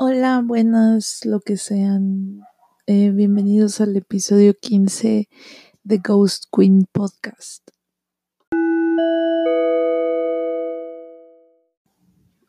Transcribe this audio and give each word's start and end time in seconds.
Hola, 0.00 0.44
buenas, 0.46 1.24
lo 1.24 1.40
que 1.40 1.56
sean. 1.56 2.42
Eh, 2.86 3.10
bienvenidos 3.10 3.80
al 3.80 3.96
episodio 3.96 4.54
15 4.54 5.28
de 5.82 5.98
Ghost 5.98 6.44
Queen 6.56 6.86
Podcast. 6.92 7.68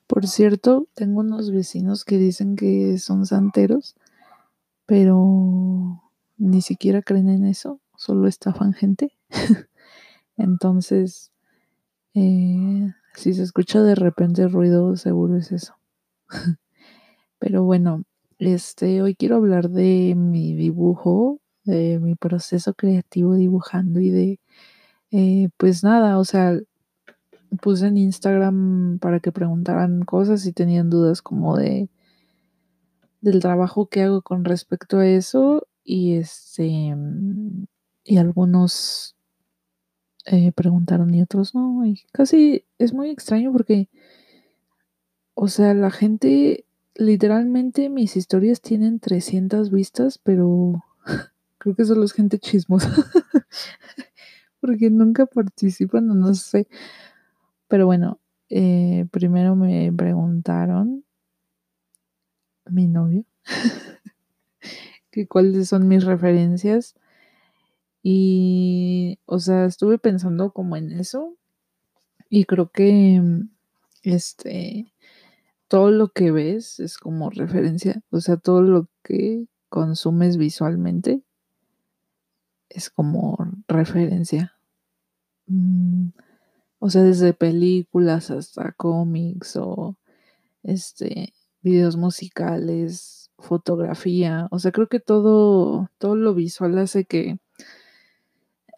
Por 0.06 0.28
cierto, 0.28 0.88
tengo 0.94 1.22
unos 1.22 1.50
vecinos 1.50 2.06
que 2.06 2.20
dicen 2.20 2.56
que 2.56 3.00
son 3.00 3.26
santeros, 3.26 3.96
pero 4.86 6.04
ni 6.38 6.62
siquiera 6.62 7.02
creen 7.02 7.30
en 7.30 7.46
eso, 7.46 7.82
solo 7.98 8.28
estafan 8.28 8.74
gente. 8.74 9.18
Entonces, 10.38 11.32
eh, 12.14 12.94
si 13.16 13.34
se 13.34 13.42
escucha 13.42 13.82
de 13.82 13.96
repente 13.96 14.48
ruido, 14.48 14.96
seguro 14.98 15.36
es 15.36 15.52
eso. 15.52 15.74
Pero 17.40 17.64
bueno, 17.64 18.04
este, 18.38 19.02
hoy 19.02 19.16
quiero 19.16 19.38
hablar 19.38 19.70
de 19.70 20.14
mi 20.16 20.54
dibujo, 20.54 21.40
de 21.64 22.00
mi 22.00 22.16
proceso 22.16 22.74
creativo 22.74 23.36
dibujando 23.36 24.00
y 24.00 24.10
de, 24.10 24.40
eh, 25.12 25.50
pues 25.58 25.84
nada, 25.84 26.20
o 26.20 26.26
sea, 26.26 26.60
puse 27.62 27.88
en 27.88 27.98
Instagram 27.98 29.00
para 29.00 29.20
que 29.20 29.32
preguntaran 29.32 30.04
cosas 30.04 30.46
y 30.46 30.54
tenían 30.54 30.90
dudas 30.90 31.22
como 31.22 31.58
de 31.58 31.90
del 33.22 33.42
trabajo 33.42 33.88
que 33.88 34.04
hago 34.04 34.22
con 34.22 34.46
respecto 34.46 35.00
a 35.00 35.08
eso 35.08 35.68
y 35.84 36.14
este 36.16 36.96
y 38.06 38.18
algunos 38.18 39.16
eh, 40.26 40.52
preguntaron 40.54 41.14
y 41.14 41.22
otros 41.22 41.54
no 41.54 41.86
y 41.86 42.02
casi 42.12 42.66
es 42.78 42.94
muy 42.94 43.10
extraño 43.10 43.52
porque 43.52 43.90
o 45.34 45.48
sea 45.48 45.74
la 45.74 45.92
gente 45.92 46.66
literalmente 47.00 47.90
mis 47.90 48.18
historias 48.18 48.62
tienen 48.62 49.00
300 49.00 49.72
vistas 49.72 50.20
pero 50.22 50.84
creo 51.58 51.76
que 51.76 51.86
solo 51.86 52.04
es 52.04 52.14
gente 52.14 52.40
chismosa 52.40 52.94
porque 54.60 54.90
nunca 54.90 55.26
participan 55.26 56.08
no 56.08 56.34
sé. 56.34 56.68
Pero 57.68 57.86
bueno, 57.86 58.20
eh, 58.50 59.06
primero 59.12 59.56
me 59.56 59.92
preguntaron 59.94 61.06
mi 62.66 62.88
novio 62.88 63.24
que 65.12 65.28
cuáles 65.28 65.70
son 65.70 65.88
mis 65.88 66.04
referencias. 66.04 66.96
Y, 68.02 69.20
o 69.26 69.40
sea, 69.40 69.66
estuve 69.66 69.98
pensando 69.98 70.52
como 70.52 70.78
en 70.78 70.92
eso 70.94 71.36
y 72.30 72.46
creo 72.46 72.70
que 72.72 73.22
este 74.04 74.94
todo 75.70 75.92
lo 75.92 76.10
que 76.10 76.32
ves 76.32 76.80
es 76.80 76.98
como 76.98 77.30
referencia, 77.30 78.02
o 78.10 78.20
sea, 78.20 78.38
todo 78.38 78.64
lo 78.64 78.90
que 79.04 79.46
consumes 79.70 80.38
visualmente 80.38 81.22
es 82.70 82.90
como 82.90 83.38
referencia. 83.68 84.56
Mm, 85.48 86.10
o 86.80 86.90
sea, 86.90 87.04
desde 87.04 87.34
películas 87.34 88.32
hasta 88.32 88.72
cómics 88.74 89.56
o 89.58 89.96
este 90.64 91.34
videos 91.62 91.98
musicales, 91.98 93.32
fotografía, 93.38 94.48
o 94.52 94.60
sea, 94.60 94.72
creo 94.72 94.88
que 94.90 95.00
todo 95.00 95.90
todo 96.00 96.16
lo 96.16 96.34
visual 96.34 96.78
hace 96.80 97.06
que 97.06 97.38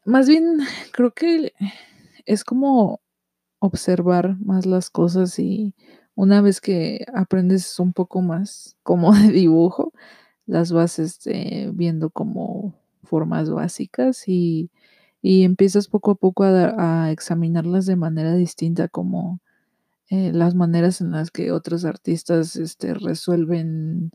más 0.06 0.28
bien 0.28 0.60
creo 0.92 1.14
que 1.14 1.54
es 2.26 2.44
como 2.44 3.02
observar 3.60 4.38
más 4.40 4.66
las 4.66 4.90
cosas 4.90 5.40
y 5.40 5.76
una 6.22 6.42
vez 6.42 6.62
que 6.62 7.06
aprendes 7.14 7.80
un 7.80 7.94
poco 7.94 8.22
más 8.22 8.78
como 8.84 9.12
de 9.16 9.32
dibujo, 9.32 9.94
las 10.46 10.72
vas 10.72 11.00
este, 11.00 11.70
viendo 11.74 12.10
como 12.12 12.76
formas 13.04 13.50
básicas 13.50 14.28
y 14.28 14.70
y 15.22 15.44
empiezas 15.44 15.88
poco 15.88 16.12
a 16.12 16.16
poco 16.16 16.44
a, 16.44 17.12
examinarlas 17.12 17.86
de 17.86 17.96
manera 17.96 18.36
distinta, 18.36 18.88
como 18.88 19.40
eh, 20.10 20.32
las 20.34 20.56
maneras 20.56 21.02
en 21.02 21.12
las 21.12 21.32
que 21.32 21.52
otros 21.52 21.86
artistas 21.86 22.56
este, 22.56 22.94
resuelven, 22.96 24.12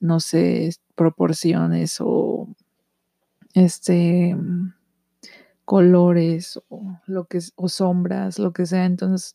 no 0.00 0.20
sé, 0.20 0.74
proporciones 0.96 1.98
o 2.00 2.48
este 3.54 4.36
colores 5.64 6.60
o 6.68 7.00
lo 7.06 7.26
que 7.26 7.40
o 7.56 7.68
sombras, 7.68 8.38
lo 8.38 8.52
que 8.52 8.66
sea. 8.66 8.84
Entonces, 8.86 9.34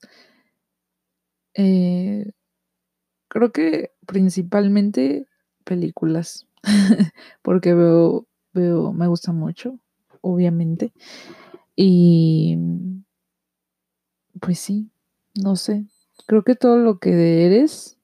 eh, 1.55 2.31
creo 3.27 3.51
que 3.51 3.91
principalmente 4.07 5.27
películas, 5.63 6.47
porque 7.41 7.73
veo, 7.73 8.27
veo, 8.53 8.93
me 8.93 9.07
gusta 9.07 9.31
mucho 9.31 9.79
obviamente. 10.21 10.93
Y 11.75 12.57
pues 14.39 14.59
sí, 14.59 14.91
no 15.41 15.55
sé. 15.55 15.85
Creo 16.27 16.43
que 16.43 16.55
todo 16.55 16.77
lo 16.77 16.99
que 16.99 17.45
eres, 17.45 17.97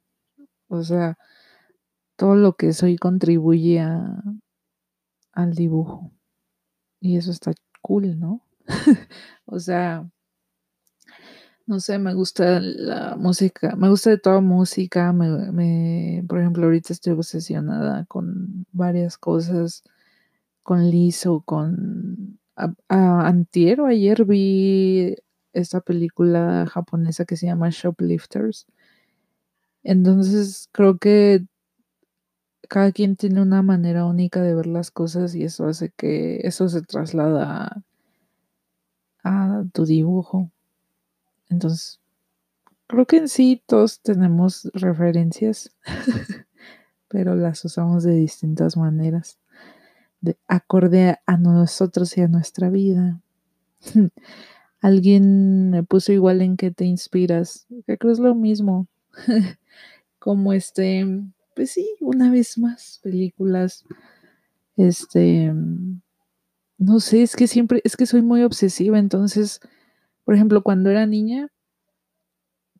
o 0.67 0.83
sea, 0.83 1.17
todo 2.15 2.35
lo 2.35 2.55
que 2.55 2.73
soy 2.73 2.97
contribuye 2.97 3.79
a, 3.79 4.23
al 5.33 5.53
dibujo. 5.53 6.11
Y 6.99 7.17
eso 7.17 7.31
está 7.31 7.53
cool, 7.81 8.19
¿no? 8.19 8.41
o 9.45 9.59
sea, 9.59 10.09
no 11.67 11.79
sé, 11.81 11.99
me 11.99 12.13
gusta 12.13 12.59
la 12.61 13.15
música, 13.17 13.75
me 13.75 13.89
gusta 13.89 14.09
de 14.11 14.17
toda 14.17 14.41
música, 14.41 15.13
me, 15.13 15.51
me, 15.51 16.23
por 16.27 16.39
ejemplo, 16.39 16.65
ahorita 16.65 16.93
estoy 16.93 17.13
obsesionada 17.13 18.05
con 18.05 18.65
varias 18.71 19.17
cosas 19.17 19.83
con 20.63 20.89
Lizo, 20.91 21.41
con 21.45 22.39
a, 22.57 22.73
antier 23.27 23.81
o 23.81 23.85
ayer 23.87 24.25
vi 24.25 25.15
esta 25.53 25.81
película 25.81 26.65
japonesa 26.67 27.25
que 27.25 27.37
se 27.37 27.47
llama 27.47 27.69
Shoplifters. 27.71 28.67
Entonces 29.83 30.67
creo 30.73 30.97
que 30.97 31.45
cada 32.69 32.91
quien 32.91 33.15
tiene 33.15 33.41
una 33.41 33.61
manera 33.61 34.05
única 34.05 34.41
de 34.41 34.53
ver 34.55 34.67
las 34.67 34.91
cosas 34.91 35.35
y 35.35 35.43
eso 35.43 35.67
hace 35.67 35.91
que 35.95 36.41
eso 36.43 36.69
se 36.69 36.81
traslada 36.81 37.83
a 39.23 39.63
tu 39.73 39.85
dibujo. 39.85 40.51
Entonces, 41.49 41.99
creo 42.87 43.05
que 43.05 43.17
en 43.17 43.27
sí 43.27 43.61
todos 43.65 44.01
tenemos 44.01 44.69
referencias, 44.73 45.71
pero 47.07 47.35
las 47.35 47.63
usamos 47.65 48.03
de 48.03 48.13
distintas 48.13 48.77
maneras 48.77 49.39
de, 50.21 50.37
acorde 50.47 51.17
a 51.25 51.37
nosotros 51.37 52.17
y 52.17 52.21
a 52.21 52.27
nuestra 52.27 52.69
vida. 52.69 53.21
Alguien 54.81 55.71
me 55.71 55.83
puso 55.83 56.11
igual 56.11 56.41
en 56.41 56.57
que 56.57 56.71
te 56.71 56.85
inspiras, 56.85 57.67
que 57.85 57.97
creo 57.97 58.11
es 58.11 58.19
lo 58.19 58.35
mismo. 58.35 58.87
Como 60.19 60.53
este, 60.53 61.05
pues 61.55 61.71
sí, 61.71 61.89
una 61.99 62.29
vez 62.29 62.57
más, 62.57 62.99
películas. 63.03 63.85
Este, 64.75 65.51
no 66.77 66.99
sé, 66.99 67.23
es 67.23 67.35
que 67.35 67.47
siempre, 67.47 67.81
es 67.83 67.97
que 67.97 68.05
soy 68.05 68.21
muy 68.21 68.43
obsesiva, 68.43 68.99
entonces, 68.99 69.61
por 70.27 70.35
ejemplo, 70.35 70.61
cuando 70.61 70.89
era 70.89 71.05
niña, 71.05 71.47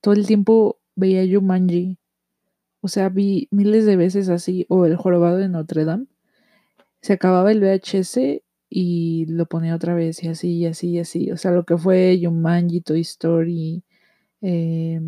todo 0.02 0.14
el 0.14 0.28
tiempo 0.28 0.82
veía 0.98 1.24
Jumanji. 1.26 1.98
O 2.82 2.90
sea, 2.90 3.08
vi 3.08 3.48
miles 3.52 3.86
de 3.86 3.96
veces 3.96 4.28
así, 4.28 4.66
o 4.68 4.86
El 4.86 4.98
Jorobado 4.98 5.38
de 5.38 5.48
Notre 5.48 5.86
Dame 5.86 6.08
se 7.02 7.14
acababa 7.14 7.54
el 7.54 7.62
VHS 7.62 8.44
y 8.70 9.26
lo 9.28 9.46
ponía 9.46 9.76
otra 9.76 9.96
vez 9.96 10.22
y 10.24 10.28
así 10.28 10.58
y 10.58 10.66
así 10.66 10.90
y 10.90 11.00
así. 11.00 11.32
O 11.32 11.38
sea, 11.38 11.52
lo 11.52 11.64
que 11.64 11.78
fue 11.78 12.20
Jumanji, 12.22 12.82
Toy 12.82 13.00
Story, 13.00 13.82
eh, 14.42 15.00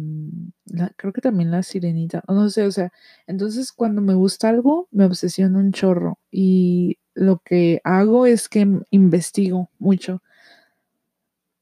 creo 0.95 1.11
que 1.11 1.19
también 1.19 1.51
La 1.51 1.61
Sirenita, 1.61 2.23
no 2.29 2.49
sé, 2.49 2.65
o 2.65 2.71
sea, 2.71 2.93
entonces 3.27 3.73
cuando 3.73 4.01
me 4.01 4.13
gusta 4.13 4.47
algo, 4.47 4.87
me 4.91 5.03
obsesiona 5.03 5.59
un 5.59 5.73
chorro 5.73 6.19
y 6.31 6.99
lo 7.15 7.39
que 7.39 7.81
hago 7.83 8.25
es 8.25 8.47
que 8.47 8.65
investigo 8.91 9.69
mucho. 9.77 10.21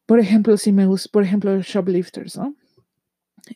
Por 0.07 0.21
ejemplo, 0.21 0.55
si 0.57 0.71
me 0.71 0.87
gusta, 0.87 1.09
por 1.11 1.23
ejemplo, 1.23 1.61
Shoplifters, 1.61 2.37
¿no? 2.37 2.55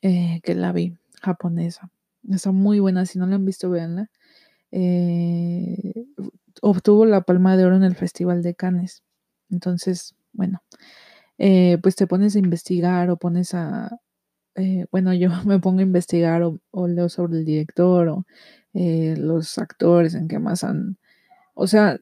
Eh, 0.02 0.42
que 0.44 0.54
la 0.54 0.74
vi, 0.74 0.98
japonesa. 1.22 1.90
Está 2.30 2.52
muy 2.52 2.80
buena, 2.80 3.06
si 3.06 3.20
no 3.20 3.26
la 3.26 3.36
han 3.36 3.46
visto, 3.46 3.70
véanla. 3.70 4.12
Eh, 4.72 5.94
obtuvo 6.62 7.06
la 7.06 7.22
palma 7.22 7.56
de 7.56 7.66
oro 7.66 7.78
en 7.78 7.84
el 7.84 7.96
Festival 7.96 8.44
de 8.44 8.54
Cannes. 8.54 9.02
Entonces, 9.50 10.14
bueno, 10.34 10.62
eh, 11.38 11.78
pues 11.82 11.96
te 11.96 12.06
pones 12.06 12.36
a 12.36 12.40
investigar 12.40 13.10
o 13.10 13.18
pones 13.18 13.54
a, 13.54 13.90
bueno, 14.92 15.14
yo 15.14 15.30
me 15.46 15.60
pongo 15.60 15.80
a 15.80 15.84
investigar 15.84 16.44
o, 16.44 16.88
leo 16.88 17.08
sobre 17.10 17.40
el 17.40 17.46
director 17.46 18.10
o 18.10 18.26
los 18.74 19.58
actores 19.58 20.16
en 20.16 20.28
qué 20.28 20.40
más 20.40 20.64
han, 20.64 20.98
o 21.54 21.68
sea, 21.68 21.98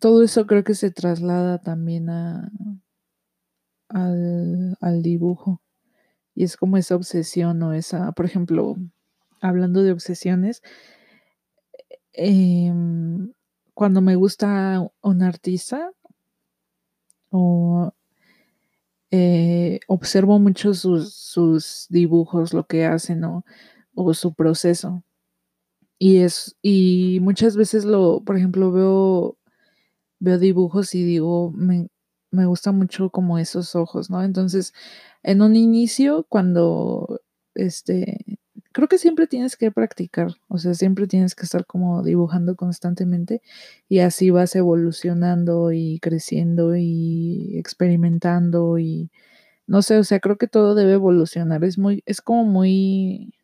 todo 0.00 0.22
eso 0.22 0.46
creo 0.46 0.64
que 0.64 0.74
se 0.74 0.90
traslada 0.90 1.58
también 1.58 2.10
a, 2.10 2.50
al, 3.90 4.76
al 4.80 5.02
dibujo. 5.02 5.62
Y 6.34 6.44
es 6.44 6.56
como 6.56 6.76
esa 6.76 6.96
obsesión 6.96 7.62
o 7.62 7.72
esa, 7.74 8.12
por 8.12 8.26
ejemplo, 8.26 8.76
hablando 9.40 9.82
de 9.82 9.92
obsesiones, 9.92 10.62
em, 12.12 13.32
cuando 13.74 14.00
me 14.00 14.16
gusta 14.16 14.86
un 15.02 15.22
artista 15.22 15.92
o 17.30 17.92
eh, 19.10 19.80
observo 19.88 20.38
mucho 20.38 20.74
sus, 20.74 21.14
sus, 21.14 21.86
dibujos, 21.90 22.54
lo 22.54 22.66
que 22.66 22.86
hacen 22.86 23.24
o 23.24 24.14
su 24.14 24.34
proceso. 24.34 25.04
Y 26.02 26.18
es, 26.18 26.56
y 26.62 27.18
muchas 27.20 27.56
veces 27.56 27.84
lo, 27.84 28.22
por 28.24 28.36
ejemplo, 28.38 28.72
veo, 28.72 29.36
veo 30.18 30.38
dibujos 30.38 30.94
y 30.94 31.04
digo, 31.04 31.52
me, 31.52 31.88
me 32.30 32.46
gusta 32.46 32.72
mucho 32.72 33.10
como 33.10 33.38
esos 33.38 33.74
ojos, 33.76 34.10
¿no? 34.10 34.22
Entonces, 34.22 34.72
en 35.22 35.42
un 35.42 35.56
inicio, 35.56 36.26
cuando, 36.28 37.20
este, 37.54 38.38
creo 38.72 38.88
que 38.88 38.98
siempre 38.98 39.26
tienes 39.26 39.56
que 39.56 39.70
practicar, 39.72 40.32
o 40.48 40.58
sea, 40.58 40.74
siempre 40.74 41.06
tienes 41.06 41.34
que 41.34 41.44
estar 41.44 41.66
como 41.66 42.02
dibujando 42.02 42.56
constantemente 42.56 43.42
y 43.88 44.00
así 44.00 44.30
vas 44.30 44.54
evolucionando 44.56 45.72
y 45.72 45.98
creciendo 46.00 46.76
y 46.76 47.58
experimentando 47.58 48.78
y 48.78 49.10
no 49.66 49.82
sé, 49.82 49.98
o 49.98 50.04
sea, 50.04 50.20
creo 50.20 50.36
que 50.38 50.48
todo 50.48 50.74
debe 50.74 50.94
evolucionar, 50.94 51.64
es 51.64 51.78
muy, 51.78 52.02
es 52.06 52.20
como 52.22 52.44
muy, 52.44 53.34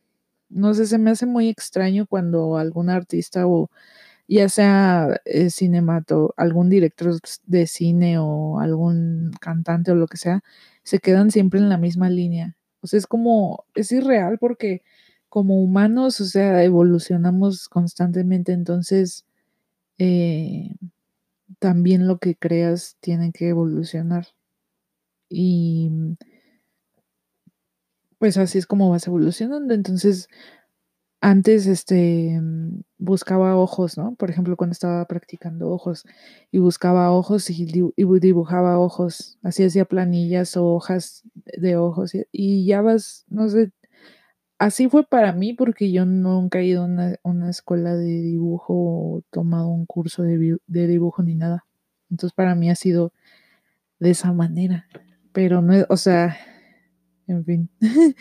no 0.51 0.75
sé, 0.75 0.87
se 0.87 0.99
me 0.99 1.11
hace 1.13 1.27
muy 1.27 1.49
extraño 1.49 2.07
cuando 2.07 2.57
algún 2.59 2.91
artista 2.91 3.47
o 3.49 3.71
ya 4.29 4.49
sea 4.49 5.21
eh, 5.25 5.51
cinemato, 5.51 6.35
algún 6.37 6.69
director 6.71 7.19
de 7.47 7.67
cine 7.67 8.19
o 8.19 8.61
algún 8.61 9.33
cantante 9.41 9.93
o 9.93 9.95
lo 9.95 10.07
que 10.09 10.17
sea, 10.17 10.43
se 10.83 10.99
quedan 11.01 11.31
siempre 11.31 11.61
en 11.61 11.69
la 11.69 11.79
misma 11.79 12.11
línea. 12.11 12.57
O 12.81 12.87
sea, 12.87 12.99
es 12.99 13.07
como, 13.07 13.65
es 13.75 13.93
irreal 13.93 14.39
porque 14.39 14.83
como 15.29 15.63
humanos, 15.63 16.21
o 16.21 16.25
sea, 16.27 16.63
evolucionamos 16.65 17.69
constantemente, 17.69 18.53
entonces 18.53 19.27
eh, 19.99 20.75
también 21.59 22.09
lo 22.09 22.19
que 22.19 22.37
creas 22.37 22.97
tiene 23.01 23.33
que 23.33 23.49
evolucionar. 23.49 24.29
Y 25.29 25.91
pues 28.19 28.37
así 28.39 28.59
es 28.59 28.67
como 28.67 28.91
vas 28.91 29.07
evolucionando. 29.07 29.75
Entonces, 29.75 30.29
antes 31.21 31.67
este 31.67 32.41
buscaba 32.99 33.57
ojos, 33.57 33.99
¿no? 33.99 34.15
Por 34.15 34.31
ejemplo, 34.31 34.57
cuando 34.57 34.73
estaba 34.73 35.05
practicando 35.07 35.71
ojos 35.71 36.05
y 36.51 36.59
buscaba 36.59 37.11
ojos 37.13 37.51
y, 37.51 37.67
dibujaba 38.21 38.79
ojos, 38.79 39.39
así 39.43 39.65
hacía 39.65 39.85
planillas 39.85 40.57
o 40.57 40.67
hojas 40.67 41.23
de 41.57 41.77
ojos 41.77 42.13
y, 42.33 42.67
ya 42.67 42.83
vas, 42.83 43.25
no 43.29 43.49
sé, 43.49 43.73
así 44.59 44.89
fue 44.89 45.07
para 45.07 45.33
mí 45.33 45.53
porque 45.55 45.93
yo 45.93 46.07
nunca 46.07 46.61
he 46.61 46.67
ido 46.67 46.83
a 46.85 47.19
una, 47.23 47.51
escuela 47.51 47.95
de 47.95 48.23
dibujo 48.23 48.75
o 48.75 49.23
tomado 49.31 49.69
un 49.69 49.87
curso 49.87 50.23
de, 50.23 50.59
de 50.67 50.87
dibujo 50.87 51.23
ni 51.23 51.35
nada. 51.35 51.67
Entonces 52.11 52.35
para 52.35 52.55
mí 52.55 52.71
ha 52.71 52.77
sido 52.77 53.13
de 54.01 54.11
esa 54.11 54.33
manera, 54.33 54.87
pero 55.33 55.63
no, 55.63 55.75
o 55.89 55.97
sea, 55.97 56.37
en 57.27 57.45
fin. 57.45 57.71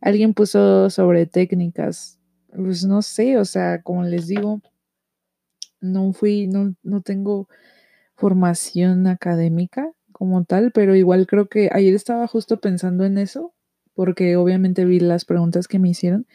Alguien 0.00 0.34
puso 0.34 0.90
sobre 0.90 1.26
técnicas. 1.26 2.20
Pues 2.54 2.84
no 2.86 3.02
sé, 3.02 3.36
o 3.36 3.44
sea, 3.44 3.82
como 3.82 4.02
les 4.04 4.26
digo, 4.28 4.62
no 5.80 6.12
fui, 6.12 6.46
no, 6.46 6.74
no 6.82 7.02
tengo 7.02 7.48
formación 8.16 9.06
académica 9.06 9.92
como 10.12 10.44
tal, 10.44 10.72
pero 10.72 10.94
igual 10.96 11.26
creo 11.26 11.48
que 11.48 11.70
ayer 11.72 11.94
estaba 11.94 12.26
justo 12.28 12.60
pensando 12.60 13.04
en 13.04 13.18
eso, 13.18 13.54
porque 13.94 14.36
obviamente 14.36 14.84
vi 14.84 15.00
las 15.00 15.24
preguntas 15.24 15.68
que 15.68 15.78
me 15.78 15.90
hicieron 15.90 16.26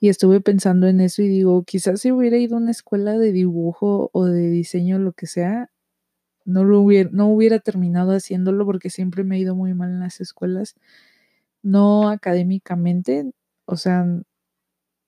y 0.00 0.08
estuve 0.10 0.40
pensando 0.42 0.88
en 0.88 1.00
eso 1.00 1.22
y 1.22 1.28
digo, 1.28 1.64
quizás 1.64 2.00
si 2.02 2.12
hubiera 2.12 2.38
ido 2.38 2.56
a 2.56 2.60
una 2.60 2.72
escuela 2.72 3.18
de 3.18 3.32
dibujo 3.32 4.10
o 4.14 4.26
de 4.26 4.50
diseño, 4.50 4.98
lo 4.98 5.12
que 5.12 5.26
sea, 5.26 5.70
no, 6.44 6.64
lo 6.64 6.80
hubiera, 6.80 7.10
no 7.12 7.28
hubiera 7.28 7.60
terminado 7.60 8.12
haciéndolo 8.12 8.66
porque 8.66 8.90
siempre 8.90 9.24
me 9.24 9.36
ha 9.36 9.38
ido 9.40 9.54
muy 9.56 9.74
mal 9.74 9.90
en 9.90 10.00
las 10.00 10.20
escuelas 10.20 10.76
no 11.62 12.08
académicamente, 12.10 13.32
o 13.66 13.76
sea, 13.76 14.06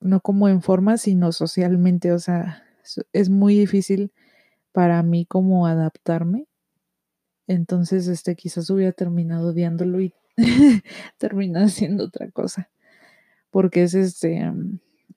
no 0.02 0.20
como 0.20 0.48
en 0.48 0.62
forma, 0.62 0.98
sino 0.98 1.32
socialmente, 1.32 2.12
o 2.12 2.18
sea, 2.18 2.64
es 3.12 3.30
muy 3.30 3.58
difícil 3.58 4.12
para 4.72 5.02
mí 5.02 5.26
como 5.26 5.66
adaptarme. 5.66 6.46
Entonces, 7.46 8.08
este, 8.08 8.34
quizás 8.36 8.70
hubiera 8.70 8.92
terminado 8.92 9.50
odiándolo 9.50 10.00
y 10.00 10.14
terminado 11.18 11.66
haciendo 11.66 12.04
otra 12.04 12.30
cosa. 12.30 12.70
Porque 13.50 13.82
es 13.84 13.94
este, 13.94 14.50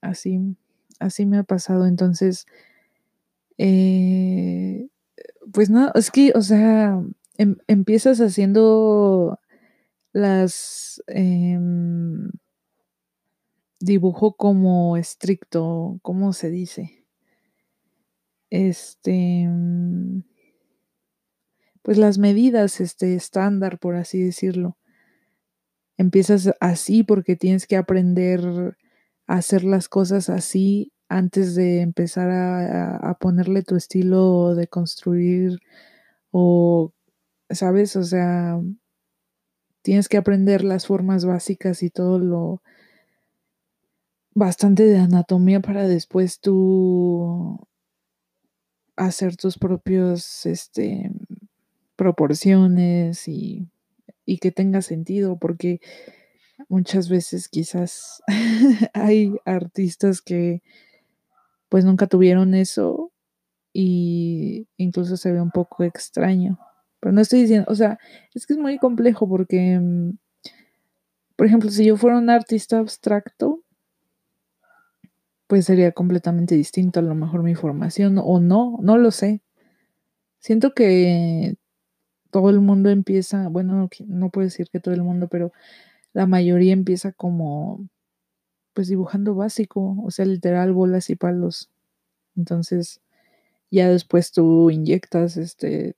así, 0.02 0.56
así 1.00 1.26
me 1.26 1.38
ha 1.38 1.44
pasado. 1.44 1.88
Entonces, 1.88 2.46
eh, 3.58 4.88
pues 5.54 5.70
no, 5.70 5.92
es 5.96 6.12
que, 6.12 6.34
o 6.36 6.42
sea, 6.42 7.02
em, 7.38 7.58
empiezas 7.68 8.20
haciendo 8.20 9.40
las 10.14 11.04
em, 11.08 12.32
dibujo 13.80 14.36
como 14.36 14.98
estricto, 14.98 16.00
¿cómo 16.02 16.34
se 16.34 16.50
dice? 16.50 17.06
Este, 18.50 19.48
mm, 19.48 20.22
pues 21.82 21.98
las 21.98 22.18
medidas, 22.18 22.82
este, 22.82 23.16
estándar, 23.16 23.80
por 23.80 23.96
así 23.96 24.22
decirlo. 24.22 24.76
Empiezas 25.98 26.52
así 26.60 27.04
porque 27.04 27.36
tienes 27.36 27.68
que 27.68 27.78
aprender 27.78 28.76
a 29.28 29.36
hacer 29.36 29.64
las 29.64 29.88
cosas 29.88 30.30
así 30.30 30.92
antes 31.08 31.56
de 31.56 31.82
empezar 31.82 32.30
a, 32.32 32.98
a 32.98 33.14
ponerle 33.18 33.64
tu 33.64 33.76
estilo 33.76 34.56
de 34.56 34.68
construir 34.68 35.60
o, 36.32 36.94
¿sabes? 37.50 37.96
O 37.96 38.04
sea, 38.04 38.60
tienes 39.84 40.10
que 40.10 40.18
aprender 40.18 40.64
las 40.64 40.88
formas 40.88 41.26
básicas 41.26 41.84
y 41.84 41.90
todo 41.90 42.20
lo 42.20 42.62
bastante 44.36 44.84
de 44.84 45.00
anatomía 45.00 45.62
para 45.62 45.88
después 45.88 46.40
tú 46.40 47.60
hacer 48.98 49.36
tus 49.36 49.58
propios 49.58 50.46
este 50.46 51.12
proporciones 51.96 53.28
y, 53.28 53.70
y 54.26 54.38
que 54.40 54.52
tenga 54.52 54.82
sentido 54.82 55.38
porque 55.40 55.80
muchas 56.68 57.10
veces 57.10 57.48
quizás 57.50 58.22
hay 58.94 59.34
artistas 59.46 60.22
que 60.22 60.62
pues 61.70 61.86
nunca 61.86 62.08
tuvieron 62.08 62.54
eso 62.54 63.12
y 63.74 64.68
incluso 64.78 65.18
se 65.18 65.32
ve 65.34 65.42
un 65.42 65.52
poco 65.52 65.84
extraño. 65.84 66.60
Pero 67.02 67.12
no 67.14 67.22
estoy 67.22 67.42
diciendo, 67.42 67.68
o 67.70 67.76
sea, 67.76 68.00
es 68.34 68.48
que 68.48 68.54
es 68.54 68.60
muy 68.60 68.78
complejo 68.78 69.28
porque, 69.28 69.80
mm, 69.80 70.18
por 71.36 71.48
ejemplo, 71.48 71.70
si 71.70 71.86
yo 71.86 71.98
fuera 71.98 72.18
un 72.18 72.30
artista 72.30 72.80
abstracto, 72.80 73.65
pues 75.48 75.66
sería 75.66 75.92
completamente 75.92 76.56
distinto 76.56 77.00
a 77.00 77.04
lo 77.04 77.16
mejor 77.16 77.44
mi 77.44 77.56
formación 77.56 78.18
o 78.24 78.40
no, 78.40 78.78
no 78.82 78.98
lo 78.98 79.12
sé. 79.12 79.42
Siento 80.40 80.74
que 80.74 81.56
todo 82.32 82.50
el 82.52 82.62
mundo 82.62 82.90
empieza, 82.90 83.50
bueno, 83.50 83.90
no 84.08 84.30
puedo 84.32 84.46
decir 84.46 84.70
que 84.72 84.80
todo 84.82 84.94
el 84.96 85.04
mundo, 85.04 85.28
pero 85.30 85.52
la 86.14 86.28
mayoría 86.28 86.74
empieza 86.74 87.12
como, 87.14 87.88
pues 88.74 88.88
dibujando 88.90 89.36
básico, 89.36 89.98
o 90.04 90.12
sea, 90.12 90.26
literal 90.26 90.74
bolas 90.74 91.10
y 91.12 91.16
palos. 91.18 91.72
Entonces, 92.38 93.02
ya 93.72 93.90
después 93.90 94.32
tú 94.34 94.72
inyectas 94.72 95.38
este 95.38 95.96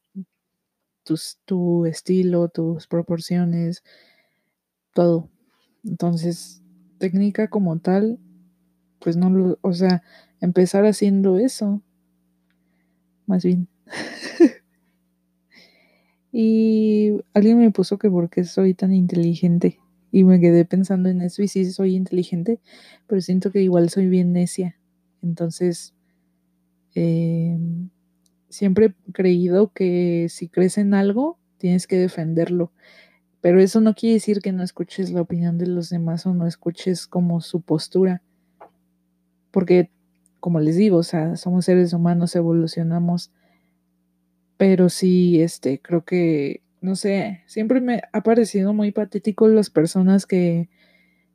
tu 1.46 1.86
estilo, 1.86 2.50
tus 2.50 2.88
proporciones, 2.88 3.84
todo. 4.94 5.30
Entonces, 5.84 6.62
técnica 7.00 7.50
como 7.50 7.80
tal, 7.80 8.20
pues 9.00 9.18
no 9.18 9.30
lo, 9.30 9.60
o 9.62 9.74
sea, 9.74 10.04
empezar 10.42 10.86
haciendo 10.86 11.38
eso, 11.38 11.82
más 13.26 13.44
bien. 13.44 13.68
y 16.32 17.12
alguien 17.34 17.60
me 17.60 17.72
puso 17.72 17.98
que 17.98 18.10
porque 18.10 18.44
soy 18.44 18.74
tan 18.74 18.94
inteligente 18.94 19.80
y 20.12 20.24
me 20.24 20.40
quedé 20.40 20.66
pensando 20.66 21.10
en 21.10 21.22
eso 21.22 21.42
y 21.42 21.48
sí 21.48 21.66
soy 21.72 21.96
inteligente, 21.96 22.60
pero 23.08 23.22
siento 23.22 23.52
que 23.52 23.62
igual 23.62 23.90
soy 23.90 24.08
bien 24.08 24.34
necia. 24.34 24.78
Entonces, 25.22 25.94
eh, 26.96 27.58
siempre 28.50 28.88
he 28.88 29.12
creído 29.12 29.72
que 29.74 30.28
si 30.30 30.50
crees 30.50 30.78
en 30.78 30.94
algo, 30.94 31.38
tienes 31.58 31.88
que 31.88 31.98
defenderlo. 31.98 32.72
Pero 33.42 33.62
eso 33.62 33.82
no 33.82 33.96
quiere 33.96 34.16
decir 34.16 34.42
que 34.42 34.52
no 34.52 34.64
escuches 34.64 35.12
la 35.12 35.22
opinión 35.22 35.58
de 35.58 35.68
los 35.68 35.90
demás 35.90 36.26
o 36.26 36.34
no 36.34 36.48
escuches 36.48 37.08
como 37.08 37.42
su 37.42 37.62
postura. 37.62 38.22
Porque, 39.52 39.90
como 40.40 40.60
les 40.60 40.76
digo, 40.78 40.98
o 40.98 41.04
sea, 41.04 41.36
somos 41.36 41.66
seres 41.66 41.94
humanos, 41.94 42.36
evolucionamos. 42.36 43.32
Pero 44.58 44.90
sí, 44.90 45.42
este, 45.42 45.80
creo 45.82 46.04
que, 46.04 46.62
no 46.82 46.96
sé, 46.96 47.42
siempre 47.46 47.82
me 47.82 48.02
ha 48.12 48.22
parecido 48.24 48.74
muy 48.74 48.92
patético 48.92 49.48
las 49.48 49.70
personas 49.70 50.26
que 50.26 50.70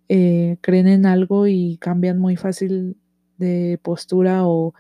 eh, 0.08 0.56
creen 0.60 0.88
en 0.88 1.06
algo 1.06 1.46
y 1.46 1.78
cambian 1.78 2.18
muy 2.18 2.36
fácil 2.36 2.96
de 3.38 3.78
postura 3.82 4.46
o, 4.46 4.74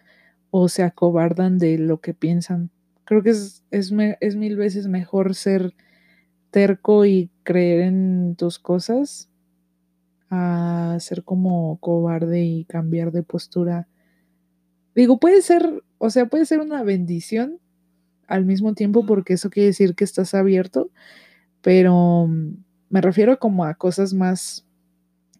o 0.50 0.68
se 0.68 0.82
acobardan 0.82 1.58
de 1.58 1.78
lo 1.78 2.00
que 2.00 2.14
piensan. 2.14 2.70
Creo 3.04 3.22
que 3.22 3.30
es, 3.30 3.64
es, 3.70 3.92
es 4.20 4.36
mil 4.36 4.56
veces 4.56 4.88
mejor 4.88 5.34
ser 5.34 5.74
terco 6.50 7.06
y 7.06 7.30
creer 7.44 7.80
en 7.80 8.36
tus 8.36 8.58
cosas 8.58 9.31
a 10.34 10.96
ser 10.98 11.24
como 11.24 11.76
cobarde 11.76 12.42
y 12.42 12.64
cambiar 12.64 13.12
de 13.12 13.22
postura. 13.22 13.86
Digo, 14.94 15.20
puede 15.20 15.42
ser, 15.42 15.84
o 15.98 16.08
sea, 16.08 16.24
puede 16.24 16.46
ser 16.46 16.60
una 16.60 16.82
bendición 16.82 17.58
al 18.28 18.46
mismo 18.46 18.72
tiempo 18.72 19.04
porque 19.04 19.34
eso 19.34 19.50
quiere 19.50 19.66
decir 19.66 19.94
que 19.94 20.04
estás 20.04 20.32
abierto, 20.32 20.90
pero 21.60 22.26
mm, 22.28 22.64
me 22.88 23.02
refiero 23.02 23.38
como 23.38 23.66
a 23.66 23.74
cosas 23.74 24.14
más, 24.14 24.66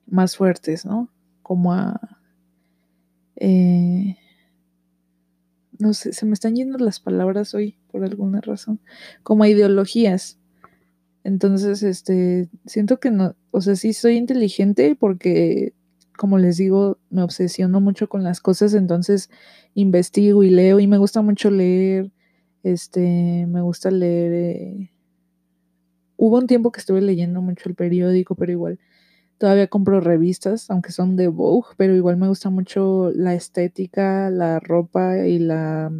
más 0.07 0.37
fuertes, 0.37 0.85
¿no? 0.85 1.09
Como 1.43 1.73
a... 1.73 2.19
Eh, 3.37 4.19
no 5.79 5.95
sé, 5.95 6.13
se 6.13 6.27
me 6.27 6.35
están 6.35 6.55
yendo 6.55 6.77
las 6.77 7.01
palabras 7.01 7.55
hoy 7.55 7.79
por 7.91 8.05
alguna 8.05 8.43
razón, 8.43 8.79
como 9.23 9.45
a 9.45 9.49
ideologías. 9.49 10.39
Entonces, 11.25 11.83
este, 11.83 12.49
siento 12.67 12.99
que 12.99 13.11
no, 13.11 13.37
o 13.53 13.61
sea, 13.61 13.77
sí 13.77 13.93
soy 13.93 14.17
inteligente 14.17 14.97
porque, 14.99 15.75
como 16.17 16.39
les 16.39 16.57
digo, 16.57 16.99
me 17.11 17.23
obsesiono 17.23 17.81
mucho 17.81 18.09
con 18.09 18.25
las 18.25 18.41
cosas, 18.41 18.75
entonces 18.75 19.31
investigo 19.75 20.43
y 20.43 20.51
leo 20.51 20.81
y 20.81 20.87
me 20.87 20.99
gusta 20.99 21.23
mucho 21.23 21.51
leer, 21.51 22.11
este, 22.65 23.47
me 23.49 23.61
gusta 23.63 23.91
leer. 23.91 24.33
Eh, 24.33 24.91
hubo 26.17 26.39
un 26.39 26.47
tiempo 26.47 26.73
que 26.73 26.81
estuve 26.81 27.01
leyendo 27.01 27.41
mucho 27.43 27.69
el 27.69 27.75
periódico, 27.75 28.35
pero 28.35 28.53
igual 28.53 28.79
todavía 29.39 29.67
compro 29.67 30.01
revistas, 30.01 30.71
aunque 30.71 30.93
son 30.93 31.17
de 31.17 31.27
Vogue, 31.27 31.69
pero 31.77 31.97
igual 31.97 32.17
me 32.17 32.29
gusta 32.29 32.49
mucho 32.49 33.11
la 33.13 33.35
estética, 33.35 34.31
la 34.31 34.61
ropa 34.61 35.27
y 35.27 35.41
la, 35.41 35.91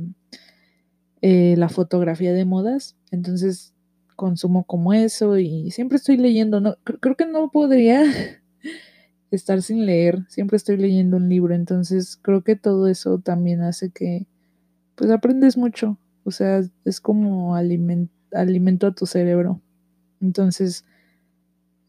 eh, 1.23 1.57
la 1.57 1.69
fotografía 1.69 2.33
de 2.33 2.45
modas. 2.45 2.97
Entonces 3.11 3.75
consumo 4.23 4.63
como 4.63 4.93
eso 4.93 5.37
y 5.37 5.73
siempre 5.73 5.97
estoy 5.97 6.17
leyendo. 6.17 6.61
No, 6.61 6.77
creo 6.85 7.17
que 7.17 7.27
no 7.27 7.51
podría 7.51 8.05
estar 9.33 9.63
sin 9.63 9.85
leer. 9.85 10.25
Siempre 10.29 10.57
estoy 10.57 10.77
leyendo 10.77 11.17
un 11.17 11.29
libro. 11.29 11.57
Entonces 11.57 12.21
creo 12.23 12.45
que 12.45 12.55
todo 12.55 12.87
eso 12.87 13.19
también 13.19 13.63
hace 13.63 13.91
que 13.91 14.29
pues 14.95 15.11
aprendes 15.11 15.57
mucho. 15.57 15.99
O 16.23 16.31
sea, 16.31 16.63
es 16.85 17.01
como 17.01 17.57
alimento 17.57 18.87
a 18.87 18.95
tu 18.95 19.07
cerebro. 19.07 19.61
Entonces, 20.21 20.85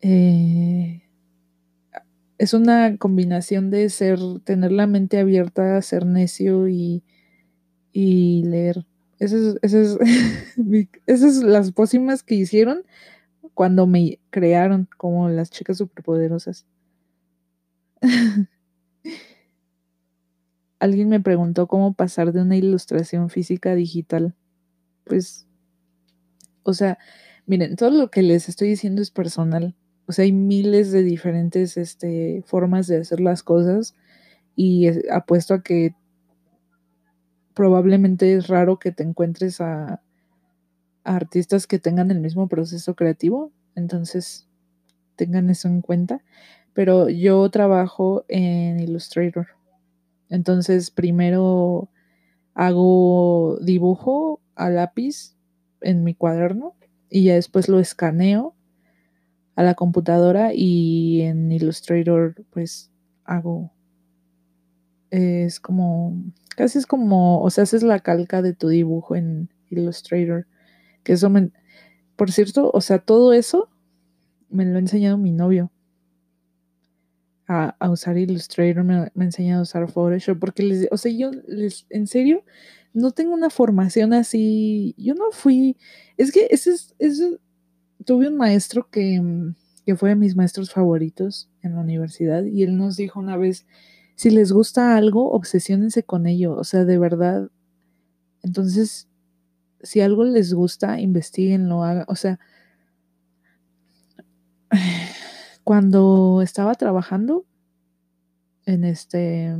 eh, 0.02 1.04
es 2.40 2.56
una 2.56 2.98
combinación 2.98 3.70
de 3.70 3.90
ser, 3.90 4.18
tener 4.44 4.72
la 4.72 4.88
mente 4.88 5.20
abierta, 5.20 5.80
ser 5.84 6.08
necio 6.08 6.68
y, 6.68 7.04
y 7.92 8.42
leer. 8.46 8.88
Esas 9.24 9.58
es, 9.62 9.98
es, 11.08 11.44
las 11.44 11.72
pócimas 11.72 12.24
que 12.24 12.36
hicieron 12.36 12.84
cuando 13.54 13.88
me 13.88 14.20
crearon 14.32 14.90
como 14.98 15.30
las 15.30 15.50
chicas 15.50 15.78
superpoderosas. 15.78 16.66
Alguien 20.80 21.08
me 21.08 21.22
preguntó 21.22 21.68
cómo 21.68 21.94
pasar 21.94 22.34
de 22.34 22.42
una 22.42 22.58
ilustración 22.58 23.30
física 23.30 23.72
a 23.72 23.76
digital. 23.76 24.36
Pues, 25.06 25.48
o 26.64 26.74
sea, 26.74 26.98
miren, 27.46 27.78
todo 27.78 27.92
lo 27.92 28.12
que 28.12 28.24
les 28.24 28.50
estoy 28.50 28.68
diciendo 28.68 29.02
es 29.02 29.10
personal. 29.10 29.74
O 30.06 30.12
sea, 30.12 30.24
hay 30.24 30.34
miles 30.34 30.92
de 30.92 31.02
diferentes 31.02 31.78
este, 31.78 32.44
formas 32.46 32.88
de 32.88 32.98
hacer 32.98 33.22
las 33.22 33.42
cosas 33.42 33.96
y 34.54 34.90
apuesto 35.10 35.54
a 35.54 35.64
que 35.64 35.96
probablemente 37.54 38.34
es 38.34 38.48
raro 38.48 38.80
que 38.80 38.92
te 38.92 39.04
encuentres 39.04 39.62
a, 39.62 40.02
artistas 41.04 41.68
que 41.68 41.80
tengan 41.80 42.12
el 42.12 42.20
mismo 42.20 42.48
proceso 42.48 42.96
creativo, 42.96 43.52
entonces 43.76 44.48
tengan 45.16 45.50
eso 45.50 45.68
en 45.68 45.82
cuenta. 45.82 46.22
Pero 46.74 47.10
yo 47.10 47.50
trabajo 47.50 48.26
en 48.30 48.80
Illustrator, 48.80 49.48
entonces 50.30 50.90
primero 50.90 51.90
hago 52.56 53.58
dibujo 53.62 54.40
a 54.56 54.70
lápiz 54.70 55.36
en 55.82 56.04
mi 56.04 56.16
cuaderno 56.16 56.76
y 57.10 57.26
ya 57.26 57.36
después 57.36 57.70
lo 57.70 57.80
escaneo 57.80 58.56
a 59.56 59.64
la 59.64 59.76
computadora 59.76 60.52
y 60.54 61.22
en 61.22 61.52
Illustrator 61.52 62.36
pues 62.50 62.92
hago 63.24 63.72
es 65.14 65.60
como 65.60 66.34
Casi 66.56 66.78
es 66.78 66.86
como, 66.86 67.42
o 67.42 67.50
sea, 67.50 67.64
haces 67.64 67.84
la 67.84 68.00
calca 68.00 68.42
de 68.42 68.54
tu 68.54 68.68
dibujo 68.68 69.16
en 69.16 69.50
Illustrator. 69.70 70.46
Que 71.04 71.14
eso 71.14 71.30
me, 71.30 71.52
por 72.16 72.32
cierto, 72.32 72.70
o 72.74 72.82
sea, 72.82 73.00
todo 73.00 73.34
eso 73.34 73.70
me 74.50 74.66
lo 74.66 74.76
ha 74.78 74.80
enseñado 74.80 75.18
mi 75.18 75.32
novio. 75.32 75.72
A, 77.48 77.76
usar 77.92 78.18
Illustrator, 78.18 78.84
me, 78.84 78.96
ha 78.96 79.12
enseñado 79.16 79.60
a 79.60 79.64
usar 79.64 79.92
Photoshop, 79.92 80.40
porque 80.40 80.64
les, 80.64 80.88
o 80.92 80.98
sea, 80.98 81.12
yo 81.12 81.32
les, 81.48 81.86
en 81.90 82.08
serio, 82.08 82.44
no 82.94 83.12
tengo 83.12 83.34
una 83.34 83.50
formación 83.50 84.14
así, 84.14 84.96
yo 84.98 85.14
no 85.14 85.26
fui, 85.32 85.78
es 86.18 86.32
que 86.32 86.48
ese 86.50 86.72
es, 86.72 87.22
tuve 88.06 88.30
un 88.30 88.38
maestro 88.38 88.90
que, 88.90 89.22
que 89.86 89.96
fue 89.96 90.10
de 90.10 90.16
mis 90.16 90.36
maestros 90.36 90.72
favoritos 90.72 91.50
en 91.62 91.76
la 91.76 91.82
universidad 91.82 92.44
y 92.44 92.64
él 92.64 92.76
nos 92.78 92.96
dijo 92.96 93.20
una 93.20 93.38
vez, 93.38 93.68
si 94.16 94.30
les 94.30 94.52
gusta 94.52 94.96
algo, 94.96 95.32
obsesiónense 95.32 96.04
con 96.04 96.28
ello, 96.28 96.56
o 96.56 96.64
sea, 96.64 96.86
de 96.86 96.98
verdad. 96.98 97.50
Entonces, 98.42 99.08
si 99.82 100.02
algo 100.02 100.24
les 100.26 100.54
gusta, 100.54 101.00
investiguenlo, 101.00 101.84
hagan, 101.84 102.06
o 102.08 102.16
sea, 102.16 102.40
cuando 105.64 106.42
estaba 106.42 106.76
trabajando 106.76 107.46
en 108.66 108.84
este, 108.84 109.56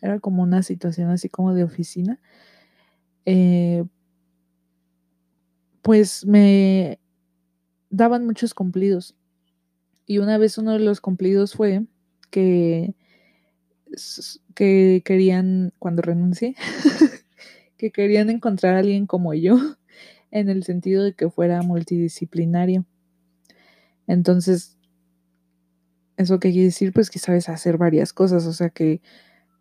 era 0.00 0.20
como 0.20 0.42
una 0.42 0.62
situación 0.62 1.10
así 1.10 1.28
como 1.28 1.54
de 1.54 1.64
oficina, 1.64 2.20
eh, 3.24 3.84
pues 5.82 6.26
me 6.26 6.98
daban 7.90 8.26
muchos 8.26 8.54
cumplidos. 8.54 9.14
Y 10.06 10.18
una 10.18 10.38
vez 10.38 10.58
uno 10.58 10.72
de 10.72 10.78
los 10.80 11.00
cumplidos 11.00 11.54
fue 11.54 11.84
que 12.30 12.94
que 14.54 15.02
querían, 15.04 15.72
cuando 15.78 16.02
renuncié, 16.02 16.56
que 17.76 17.90
querían 17.90 18.30
encontrar 18.30 18.74
a 18.74 18.78
alguien 18.80 19.06
como 19.06 19.34
yo, 19.34 19.56
en 20.30 20.48
el 20.48 20.64
sentido 20.64 21.04
de 21.04 21.14
que 21.14 21.30
fuera 21.30 21.62
multidisciplinario. 21.62 22.84
Entonces, 24.06 24.76
¿eso 26.16 26.38
qué 26.38 26.50
quiere 26.50 26.66
decir? 26.66 26.92
Pues 26.92 27.10
que 27.10 27.18
sabes 27.18 27.48
hacer 27.48 27.78
varias 27.78 28.12
cosas, 28.12 28.46
o 28.46 28.52
sea 28.52 28.70
que 28.70 29.00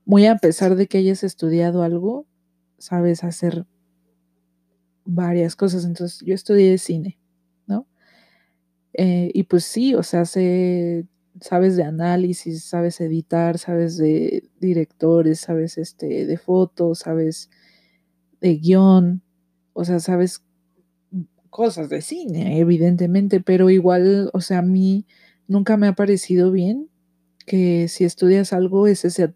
muy 0.05 0.27
a 0.27 0.37
pesar 0.37 0.75
de 0.75 0.87
que 0.87 0.99
hayas 0.99 1.23
estudiado 1.23 1.81
algo, 1.83 2.27
sabes 2.77 3.23
hacer 3.23 3.65
varias 5.03 5.55
cosas. 5.55 5.85
Entonces, 5.85 6.21
yo 6.25 6.35
estudié 6.35 6.77
cine, 6.77 7.17
¿no? 7.65 7.87
Eh, 8.93 9.31
y 9.33 9.43
pues 9.43 9.65
sí, 9.65 9.95
o 9.95 10.03
sea, 10.03 10.25
sé 10.25 11.07
sabes 11.41 11.75
de 11.75 11.83
análisis, 11.83 12.63
sabes 12.63 13.01
editar, 13.01 13.57
sabes 13.57 13.97
de 13.97 14.49
directores, 14.59 15.39
sabes 15.39 15.77
este, 15.77 16.25
de 16.25 16.37
fotos, 16.37 16.99
sabes 16.99 17.49
de 18.41 18.55
guion, 18.57 19.21
o 19.73 19.85
sea, 19.85 19.99
sabes 19.99 20.43
cosas 21.49 21.89
de 21.89 22.01
cine, 22.01 22.59
evidentemente, 22.59 23.39
pero 23.39 23.69
igual, 23.69 24.29
o 24.33 24.41
sea, 24.41 24.59
a 24.59 24.61
mí 24.61 25.05
nunca 25.47 25.77
me 25.77 25.87
ha 25.87 25.93
parecido 25.93 26.51
bien 26.51 26.89
que 27.45 27.87
si 27.87 28.03
estudias 28.03 28.53
algo 28.53 28.87
es 28.87 29.05
ese 29.05 29.33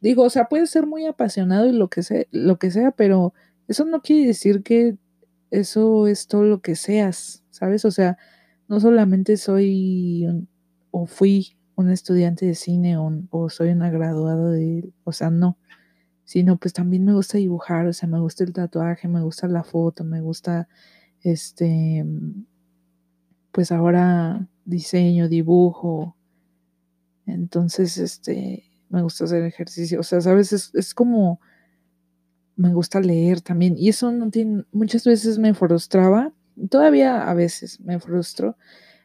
digo, 0.00 0.22
o 0.22 0.30
sea, 0.30 0.46
puedes 0.46 0.70
ser 0.70 0.86
muy 0.86 1.06
apasionado 1.06 1.66
y 1.66 1.72
lo 1.72 1.88
que 1.88 2.02
sea, 2.02 2.24
lo 2.30 2.58
que 2.58 2.70
sea, 2.70 2.92
pero 2.92 3.34
eso 3.68 3.84
no 3.84 4.02
quiere 4.02 4.26
decir 4.26 4.62
que 4.62 4.96
eso 5.50 6.06
es 6.06 6.26
todo 6.28 6.44
lo 6.44 6.60
que 6.60 6.76
seas, 6.76 7.42
¿sabes? 7.50 7.84
O 7.84 7.90
sea, 7.90 8.18
no 8.68 8.80
solamente 8.80 9.36
soy 9.36 10.26
o 10.98 11.04
fui 11.04 11.58
un 11.74 11.90
estudiante 11.90 12.46
de 12.46 12.54
cine 12.54 12.96
o, 12.96 13.50
soy 13.50 13.68
una 13.68 13.90
graduada 13.90 14.50
de, 14.50 14.94
o 15.04 15.12
sea, 15.12 15.28
no, 15.28 15.58
sino 16.24 16.56
pues 16.56 16.72
también 16.72 17.04
me 17.04 17.12
gusta 17.12 17.36
dibujar, 17.36 17.86
o 17.86 17.92
sea, 17.92 18.08
me 18.08 18.18
gusta 18.18 18.44
el 18.44 18.54
tatuaje, 18.54 19.06
me 19.06 19.20
gusta 19.20 19.46
la 19.46 19.62
foto, 19.62 20.04
me 20.04 20.22
gusta, 20.22 20.68
este, 21.20 22.02
pues 23.52 23.70
ahora 23.72 24.48
diseño, 24.64 25.28
dibujo, 25.28 26.16
entonces, 27.26 27.98
este, 27.98 28.64
me 28.88 29.02
gusta 29.02 29.24
hacer 29.24 29.42
ejercicio, 29.42 30.00
o 30.00 30.02
sea, 30.02 30.22
sabes, 30.22 30.54
es, 30.54 30.74
es 30.74 30.94
como, 30.94 31.40
me 32.56 32.72
gusta 32.72 33.00
leer 33.00 33.42
también, 33.42 33.76
y 33.76 33.90
eso 33.90 34.10
no 34.12 34.30
tiene, 34.30 34.64
muchas 34.72 35.04
veces 35.04 35.38
me 35.38 35.52
frustraba, 35.52 36.32
todavía 36.70 37.28
a 37.28 37.34
veces 37.34 37.80
me 37.80 38.00
frustro, 38.00 38.56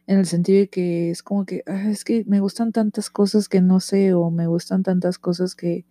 en 0.08 0.20
el 0.20 0.26
sentido 0.26 0.60
de 0.60 0.70
que 0.70 1.12
es 1.12 1.24
como 1.24 1.46
que, 1.46 1.64
ah, 1.68 1.90
es 1.90 2.04
que 2.04 2.26
me 2.26 2.40
gustan 2.40 2.72
tantas 2.72 3.10
cosas 3.10 3.50
que 3.50 3.62
no 3.62 3.80
sé 3.80 4.14
o 4.14 4.32
me 4.32 4.48
gustan 4.48 4.84
tantas 4.84 5.20
cosas 5.20 5.56
que, 5.56 5.86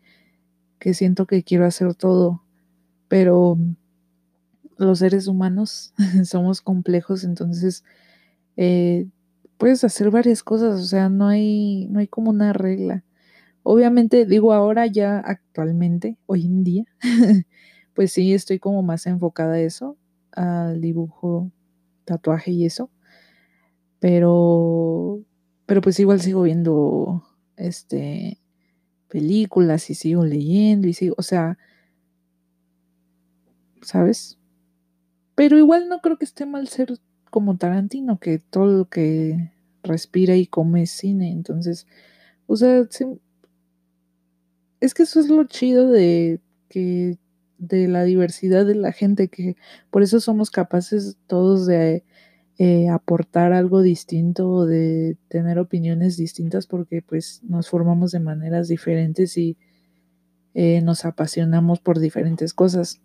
que 0.79 0.95
siento 0.95 1.26
que 1.26 1.45
quiero 1.45 1.67
hacer 1.67 1.95
todo, 1.95 2.43
pero 3.09 3.59
los 4.79 4.99
seres 5.00 5.26
humanos 5.29 5.95
somos 6.25 6.61
complejos, 6.61 7.25
entonces 7.25 7.85
eh, 8.57 9.07
puedes 9.59 9.85
hacer 9.85 10.11
varias 10.11 10.43
cosas, 10.43 10.81
o 10.81 10.85
sea, 10.85 11.09
no 11.09 11.29
hay, 11.29 11.87
no 11.90 12.00
hay 12.00 12.09
como 12.09 12.31
una 12.31 12.52
regla. 12.52 13.05
Obviamente, 13.62 14.26
digo 14.26 14.55
ahora 14.55 14.87
ya 14.87 15.19
actualmente, 15.19 16.17
hoy 16.26 16.47
en 16.47 16.64
día, 16.64 16.85
pues 17.95 18.12
sí, 18.12 18.33
estoy 18.33 18.59
como 18.59 18.83
más 18.83 19.07
enfocada 19.07 19.55
a 19.55 19.61
eso, 19.61 19.99
al 20.33 20.81
dibujo, 20.81 21.52
tatuaje 22.07 22.52
y 22.52 22.64
eso. 22.64 22.90
Pero, 24.00 25.21
pero 25.66 25.80
pues 25.80 26.00
igual 26.00 26.21
sigo 26.21 26.42
viendo, 26.42 27.23
este, 27.57 28.38
películas 29.09 29.90
y 29.90 29.95
sigo 29.95 30.25
leyendo 30.25 30.88
y 30.88 30.95
sigo, 30.95 31.14
o 31.19 31.23
sea, 31.23 31.59
¿sabes? 33.83 34.38
Pero 35.35 35.59
igual 35.59 35.88
no 35.88 36.00
creo 36.00 36.19
que 36.19 36.25
esté 36.25 36.47
mal 36.47 36.69
ser 36.69 36.99
como 37.30 37.57
Tarantino, 37.57 38.19
que 38.19 38.38
todo 38.38 38.66
lo 38.66 38.88
que 38.88 39.52
respira 39.83 40.37
y 40.37 40.47
come 40.47 40.83
es 40.83 40.90
cine. 40.90 41.30
Entonces, 41.30 41.87
o 42.47 42.57
sea, 42.57 42.87
es 44.80 44.95
que 44.95 45.02
eso 45.02 45.21
es 45.21 45.28
lo 45.28 45.45
chido 45.45 45.90
de 45.90 46.40
que 46.69 47.19
de 47.59 47.88
la 47.88 48.04
diversidad 48.04 48.64
de 48.64 48.75
la 48.75 48.92
gente, 48.92 49.28
que 49.28 49.57
por 49.90 50.02
eso 50.02 50.21
somos 50.21 50.50
capaces 50.50 51.16
todos 51.26 51.66
de 51.66 52.04
eh, 52.62 52.90
aportar 52.90 53.55
algo 53.55 53.81
distinto 53.81 54.47
o 54.50 54.67
de 54.67 55.17
tener 55.29 55.59
opiniones 55.59 56.19
distintas, 56.19 56.67
porque 56.67 57.00
pues 57.00 57.40
nos 57.43 57.71
formamos 57.71 58.12
de 58.12 58.21
maneras 58.21 58.69
diferentes 58.69 59.38
y 59.38 59.57
eh, 60.52 60.83
nos 60.83 61.07
apasionamos 61.07 61.81
por 61.81 62.00
diferentes 62.00 62.52
cosas. 62.52 63.00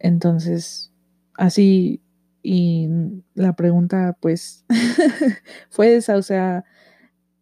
Entonces, 0.00 0.92
así, 1.34 2.02
y 2.42 2.88
la 3.34 3.54
pregunta 3.54 4.18
pues 4.20 4.64
fue 5.70 5.94
esa, 5.94 6.16
o 6.16 6.22
sea, 6.22 6.64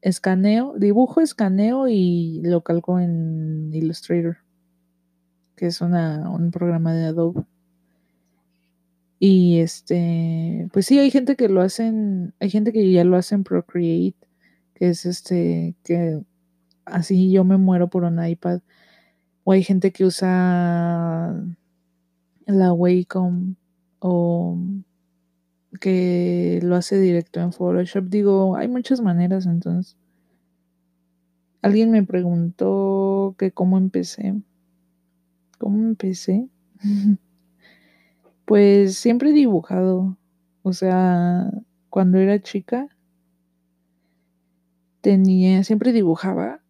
escaneo, 0.02 0.74
dibujo, 0.76 1.22
escaneo 1.22 1.88
y 1.88 2.42
lo 2.44 2.60
calco 2.62 3.00
en 3.00 3.70
Illustrator, 3.72 4.36
que 5.56 5.64
es 5.64 5.80
una, 5.80 6.28
un 6.28 6.50
programa 6.50 6.92
de 6.92 7.06
Adobe. 7.06 7.47
Y 9.20 9.58
este, 9.58 10.68
pues 10.72 10.86
sí, 10.86 10.98
hay 10.98 11.10
gente 11.10 11.36
que 11.36 11.48
lo 11.48 11.60
hacen, 11.60 12.34
hay 12.38 12.50
gente 12.50 12.72
que 12.72 12.90
ya 12.92 13.04
lo 13.04 13.16
hace 13.16 13.34
en 13.34 13.44
Procreate, 13.44 14.16
que 14.74 14.88
es 14.90 15.06
este, 15.06 15.74
que 15.82 16.20
así 16.84 17.30
yo 17.32 17.44
me 17.44 17.56
muero 17.56 17.88
por 17.88 18.04
un 18.04 18.24
iPad. 18.24 18.60
O 19.44 19.52
hay 19.52 19.62
gente 19.64 19.92
que 19.92 20.04
usa 20.04 21.34
la 22.46 22.72
Wacom 22.72 23.56
o 24.00 24.58
que 25.80 26.60
lo 26.62 26.76
hace 26.76 27.00
directo 27.00 27.40
en 27.40 27.52
Photoshop. 27.52 28.04
Digo, 28.04 28.56
hay 28.56 28.68
muchas 28.68 29.00
maneras 29.00 29.46
entonces. 29.46 29.96
Alguien 31.62 31.90
me 31.90 32.04
preguntó 32.04 33.34
que 33.38 33.50
cómo 33.52 33.78
empecé. 33.78 34.34
¿Cómo 35.58 35.78
empecé? 35.78 36.48
pues 38.48 38.96
siempre 38.96 39.28
he 39.28 39.32
dibujado. 39.34 40.16
O 40.62 40.72
sea, 40.72 41.50
cuando 41.90 42.16
era 42.16 42.40
chica, 42.40 42.88
tenía, 45.02 45.62
siempre 45.64 45.92
dibujaba 45.92 46.62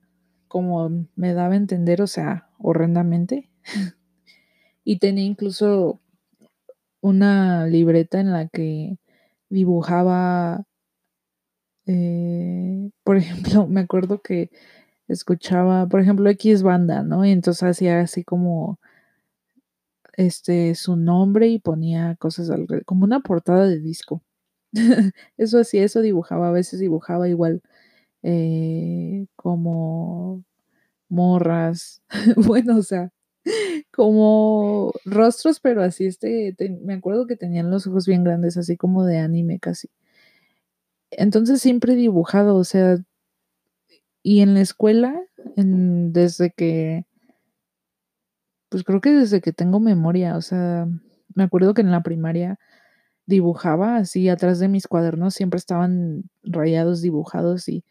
como 0.48 1.06
me 1.14 1.34
daba 1.34 1.54
a 1.54 1.56
entender, 1.56 2.02
o 2.02 2.08
sea, 2.08 2.50
horrendamente. 2.58 3.48
y 4.84 4.98
tenía 4.98 5.24
incluso 5.24 6.00
una 7.00 7.68
libreta 7.68 8.18
en 8.18 8.32
la 8.32 8.48
que 8.48 8.98
dibujaba, 9.48 10.64
eh, 11.86 12.90
por 13.04 13.16
ejemplo, 13.18 13.68
me 13.68 13.82
acuerdo 13.82 14.20
que 14.20 14.50
escuchaba, 15.06 15.86
por 15.86 16.00
ejemplo, 16.00 16.28
X 16.28 16.64
banda, 16.64 17.04
¿no? 17.04 17.24
Y 17.24 17.30
entonces 17.30 17.62
hacía 17.62 18.00
así 18.00 18.24
como 18.24 18.80
este 20.18 20.74
su 20.74 20.96
nombre 20.96 21.48
y 21.48 21.60
ponía 21.60 22.16
cosas 22.16 22.50
alrededor, 22.50 22.84
como 22.84 23.04
una 23.04 23.20
portada 23.20 23.66
de 23.68 23.80
disco. 23.80 24.22
eso 25.38 25.60
hacía, 25.60 25.84
eso 25.84 26.02
dibujaba, 26.02 26.48
a 26.48 26.52
veces 26.52 26.80
dibujaba 26.80 27.28
igual 27.28 27.62
eh, 28.22 29.26
como 29.36 30.44
morras, 31.08 32.02
bueno, 32.36 32.78
o 32.78 32.82
sea, 32.82 33.12
como 33.92 34.92
rostros, 35.04 35.60
pero 35.60 35.82
así 35.82 36.06
este, 36.06 36.54
me 36.82 36.94
acuerdo 36.94 37.26
que 37.26 37.36
tenían 37.36 37.70
los 37.70 37.86
ojos 37.86 38.06
bien 38.06 38.24
grandes, 38.24 38.56
así 38.58 38.76
como 38.76 39.04
de 39.04 39.18
anime 39.18 39.60
casi. 39.60 39.88
Entonces 41.10 41.62
siempre 41.62 41.94
dibujado, 41.94 42.56
o 42.56 42.64
sea, 42.64 42.98
y 44.22 44.40
en 44.40 44.54
la 44.54 44.60
escuela, 44.60 45.22
desde 45.56 46.50
que, 46.50 47.06
pues 48.68 48.84
creo 48.84 49.00
que 49.00 49.10
desde 49.12 49.40
que 49.40 49.52
tengo 49.52 49.80
memoria, 49.80 50.36
o 50.36 50.42
sea, 50.42 50.88
me 51.34 51.44
acuerdo 51.44 51.74
que 51.74 51.82
en 51.82 51.90
la 51.90 52.02
primaria 52.02 52.58
dibujaba 53.26 53.96
así 53.98 54.28
atrás 54.28 54.58
de 54.60 54.68
mis 54.68 54.88
cuadernos, 54.88 55.34
siempre 55.34 55.58
estaban 55.58 56.24
rayados, 56.44 57.02
dibujados 57.02 57.68
y, 57.68 57.84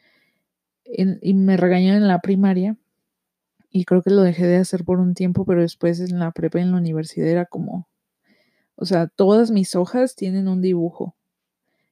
y 0.85 1.33
me 1.33 1.57
regañaron 1.57 2.03
en 2.03 2.07
la 2.07 2.21
primaria 2.21 2.77
y 3.69 3.85
creo 3.85 4.01
que 4.01 4.09
lo 4.09 4.21
dejé 4.23 4.45
de 4.47 4.57
hacer 4.57 4.83
por 4.83 4.99
un 4.99 5.13
tiempo, 5.13 5.45
pero 5.45 5.61
después 5.61 5.99
en 5.99 6.19
la 6.19 6.31
prepa 6.31 6.59
y 6.59 6.63
en 6.63 6.71
la 6.71 6.77
universidad 6.77 7.27
era 7.27 7.45
como, 7.45 7.87
o 8.75 8.85
sea, 8.85 9.07
todas 9.07 9.51
mis 9.51 9.75
hojas 9.75 10.15
tienen 10.15 10.47
un 10.47 10.61
dibujo. 10.61 11.15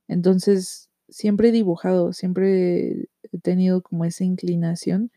Entonces, 0.08 0.90
siempre 1.10 1.50
he 1.50 1.52
dibujado, 1.52 2.14
siempre 2.14 3.10
he 3.32 3.40
tenido 3.42 3.82
como 3.82 4.06
esa 4.06 4.24
inclinación. 4.24 5.12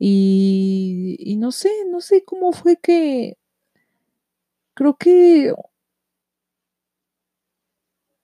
Y, 0.00 1.36
no 1.40 1.50
sé, 1.52 1.70
no 1.90 2.00
sé 2.00 2.24
cómo 2.24 2.52
fue 2.52 2.76
que, 2.76 3.36
creo 4.74 4.96
que, 4.96 5.52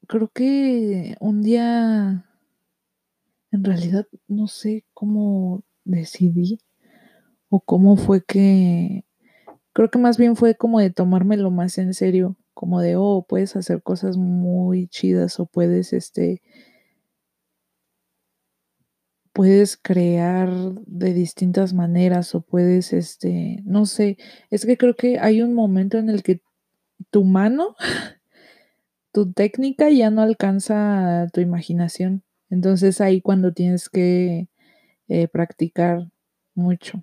creo 0.06 0.28
que 0.28 1.16
un 1.20 1.42
día, 1.42 2.24
en 3.50 3.64
realidad, 3.64 4.06
no 4.28 4.48
sé 4.48 4.84
cómo 4.94 5.62
decidí 5.84 6.60
o 7.50 7.60
cómo 7.60 7.96
fue 7.96 8.24
que, 8.24 9.04
creo 9.74 9.90
que 9.90 9.98
más 9.98 10.18
bien 10.18 10.36
fue 10.36 10.56
como 10.56 10.80
de 10.80 10.90
tomármelo 10.90 11.50
más 11.52 11.78
en 11.78 11.94
serio, 11.94 12.36
como 12.54 12.80
de, 12.80 12.96
oh, 12.96 13.26
puedes 13.28 13.56
hacer 13.56 13.82
cosas 13.82 14.16
muy 14.18 14.88
chidas 14.88 15.40
o 15.40 15.46
puedes, 15.46 15.92
este, 15.94 16.42
puedes 19.34 19.76
crear 19.76 20.48
de 20.86 21.12
distintas 21.12 21.74
maneras 21.74 22.34
o 22.36 22.40
puedes, 22.40 22.92
este, 22.92 23.60
no 23.64 23.84
sé, 23.84 24.16
es 24.48 24.64
que 24.64 24.78
creo 24.78 24.94
que 24.94 25.18
hay 25.18 25.42
un 25.42 25.54
momento 25.54 25.98
en 25.98 26.08
el 26.08 26.22
que 26.22 26.40
tu 27.10 27.24
mano, 27.24 27.74
tu 29.12 29.32
técnica 29.32 29.90
ya 29.90 30.10
no 30.10 30.22
alcanza 30.22 31.26
tu 31.32 31.40
imaginación. 31.40 32.22
Entonces 32.48 33.00
ahí 33.00 33.20
cuando 33.20 33.52
tienes 33.52 33.88
que 33.88 34.48
eh, 35.08 35.28
practicar 35.28 36.08
mucho. 36.54 37.02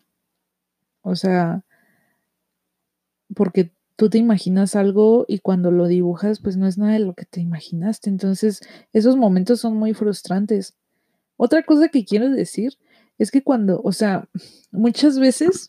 O 1.01 1.15
sea, 1.15 1.65
porque 3.35 3.73
tú 3.97 4.09
te 4.09 4.17
imaginas 4.19 4.77
algo 4.77 5.25
y 5.27 5.39
cuando 5.39 5.69
lo 5.69 5.87
dibujas, 5.87 6.39
pues 6.39 6.55
no 6.55 6.65
es 6.65 6.77
nada 6.77 6.93
de 6.93 6.99
lo 6.99 7.13
que 7.13 7.25
te 7.25 7.41
imaginaste. 7.41 8.09
Entonces, 8.09 8.61
esos 8.93 9.17
momentos 9.17 9.59
son 9.59 9.75
muy 9.75 9.93
frustrantes. 9.93 10.77
Otra 11.37 11.63
cosa 11.63 11.89
que 11.89 12.05
quiero 12.05 12.29
decir 12.29 12.77
es 13.17 13.31
que 13.31 13.43
cuando, 13.43 13.81
o 13.83 13.91
sea, 13.91 14.29
muchas 14.71 15.19
veces, 15.19 15.67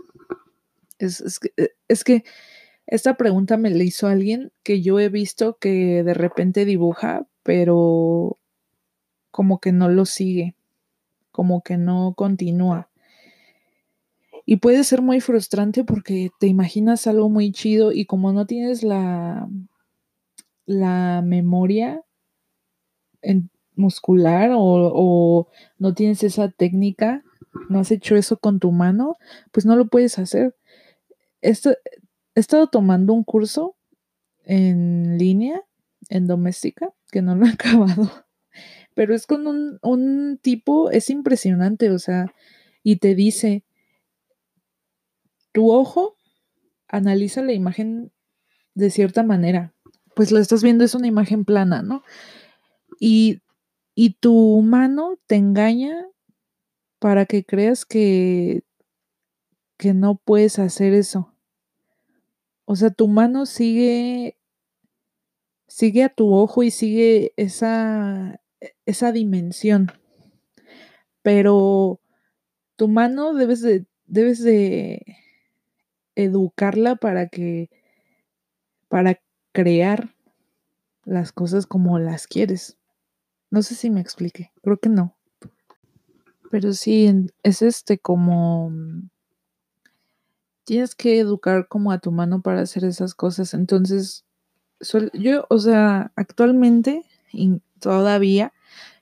es, 0.98 1.38
que, 1.38 1.52
eh, 1.56 1.70
es 1.88 2.04
que 2.04 2.24
esta 2.86 3.16
pregunta 3.16 3.56
me 3.56 3.70
la 3.70 3.82
hizo 3.84 4.06
alguien 4.06 4.52
que 4.62 4.82
yo 4.82 5.00
he 5.00 5.08
visto 5.08 5.58
que 5.58 6.02
de 6.02 6.14
repente 6.14 6.64
dibuja, 6.64 7.26
pero 7.42 8.38
como 9.30 9.60
que 9.60 9.72
no 9.72 9.88
lo 9.88 10.04
sigue, 10.04 10.54
como 11.30 11.62
que 11.62 11.76
no 11.78 12.14
continúa. 12.14 12.90
Y 14.44 14.56
puede 14.56 14.84
ser 14.84 15.02
muy 15.02 15.20
frustrante 15.20 15.84
porque 15.84 16.30
te 16.38 16.48
imaginas 16.48 17.06
algo 17.06 17.28
muy 17.28 17.52
chido 17.52 17.92
y 17.92 18.06
como 18.06 18.32
no 18.32 18.46
tienes 18.46 18.82
la, 18.82 19.48
la 20.66 21.22
memoria 21.24 22.02
muscular 23.74 24.50
o, 24.52 24.60
o, 24.60 25.48
no 25.78 25.94
tienes 25.94 26.22
esa 26.22 26.48
técnica, 26.50 27.22
no 27.68 27.80
has 27.80 27.90
hecho 27.90 28.16
eso 28.16 28.38
con 28.38 28.60
tu 28.60 28.72
mano, 28.72 29.16
pues 29.50 29.66
no 29.66 29.76
lo 29.76 29.86
puedes 29.86 30.18
hacer. 30.18 30.54
Esto, 31.40 31.70
he 32.34 32.40
estado 32.40 32.68
tomando 32.68 33.12
un 33.12 33.24
curso 33.24 33.76
en 34.44 35.18
línea, 35.18 35.62
en 36.08 36.26
doméstica, 36.26 36.92
que 37.10 37.22
no 37.22 37.34
lo 37.36 37.46
he 37.46 37.50
acabado. 37.52 38.10
Pero 38.94 39.14
es 39.14 39.26
con 39.26 39.46
un, 39.46 39.78
un 39.82 40.38
tipo, 40.42 40.90
es 40.90 41.08
impresionante, 41.10 41.90
o 41.90 41.98
sea, 41.98 42.32
y 42.82 42.96
te 42.96 43.14
dice, 43.14 43.64
tu 45.52 45.70
ojo 45.70 46.16
analiza 46.88 47.42
la 47.42 47.52
imagen 47.52 48.12
de 48.74 48.90
cierta 48.90 49.22
manera. 49.22 49.72
Pues 50.14 50.30
lo 50.30 50.38
estás 50.38 50.62
viendo, 50.62 50.84
es 50.84 50.94
una 50.94 51.06
imagen 51.06 51.44
plana, 51.44 51.82
¿no? 51.82 52.02
Y, 53.00 53.40
y 53.94 54.14
tu 54.14 54.60
mano 54.62 55.18
te 55.26 55.36
engaña 55.36 56.08
para 56.98 57.26
que 57.26 57.44
creas 57.44 57.84
que, 57.84 58.62
que 59.76 59.94
no 59.94 60.16
puedes 60.16 60.58
hacer 60.58 60.94
eso. 60.94 61.34
O 62.64 62.76
sea, 62.76 62.90
tu 62.90 63.08
mano 63.08 63.44
sigue, 63.44 64.38
sigue 65.66 66.04
a 66.04 66.08
tu 66.08 66.32
ojo 66.32 66.62
y 66.62 66.70
sigue 66.70 67.32
esa, 67.36 68.40
esa 68.86 69.12
dimensión. 69.12 69.92
Pero 71.22 72.00
tu 72.76 72.88
mano 72.88 73.34
debes 73.34 73.60
de, 73.62 73.86
debes 74.06 74.42
de 74.42 75.04
educarla 76.14 76.96
para 76.96 77.28
que, 77.28 77.68
para 78.88 79.20
crear 79.52 80.14
las 81.04 81.32
cosas 81.32 81.66
como 81.66 81.98
las 81.98 82.26
quieres. 82.26 82.78
No 83.52 83.60
sé 83.60 83.74
si 83.74 83.90
me 83.90 84.00
explique, 84.00 84.50
creo 84.62 84.78
que 84.78 84.88
no. 84.88 85.14
Pero 86.50 86.72
sí, 86.72 87.28
es 87.42 87.60
este 87.60 87.98
como 87.98 88.72
tienes 90.64 90.94
que 90.94 91.18
educar 91.18 91.68
como 91.68 91.92
a 91.92 91.98
tu 91.98 92.12
mano 92.12 92.40
para 92.40 92.62
hacer 92.62 92.82
esas 92.84 93.14
cosas. 93.14 93.52
Entonces, 93.52 94.24
yo, 95.12 95.44
o 95.50 95.58
sea, 95.58 96.12
actualmente 96.16 97.04
y 97.30 97.60
todavía 97.78 98.54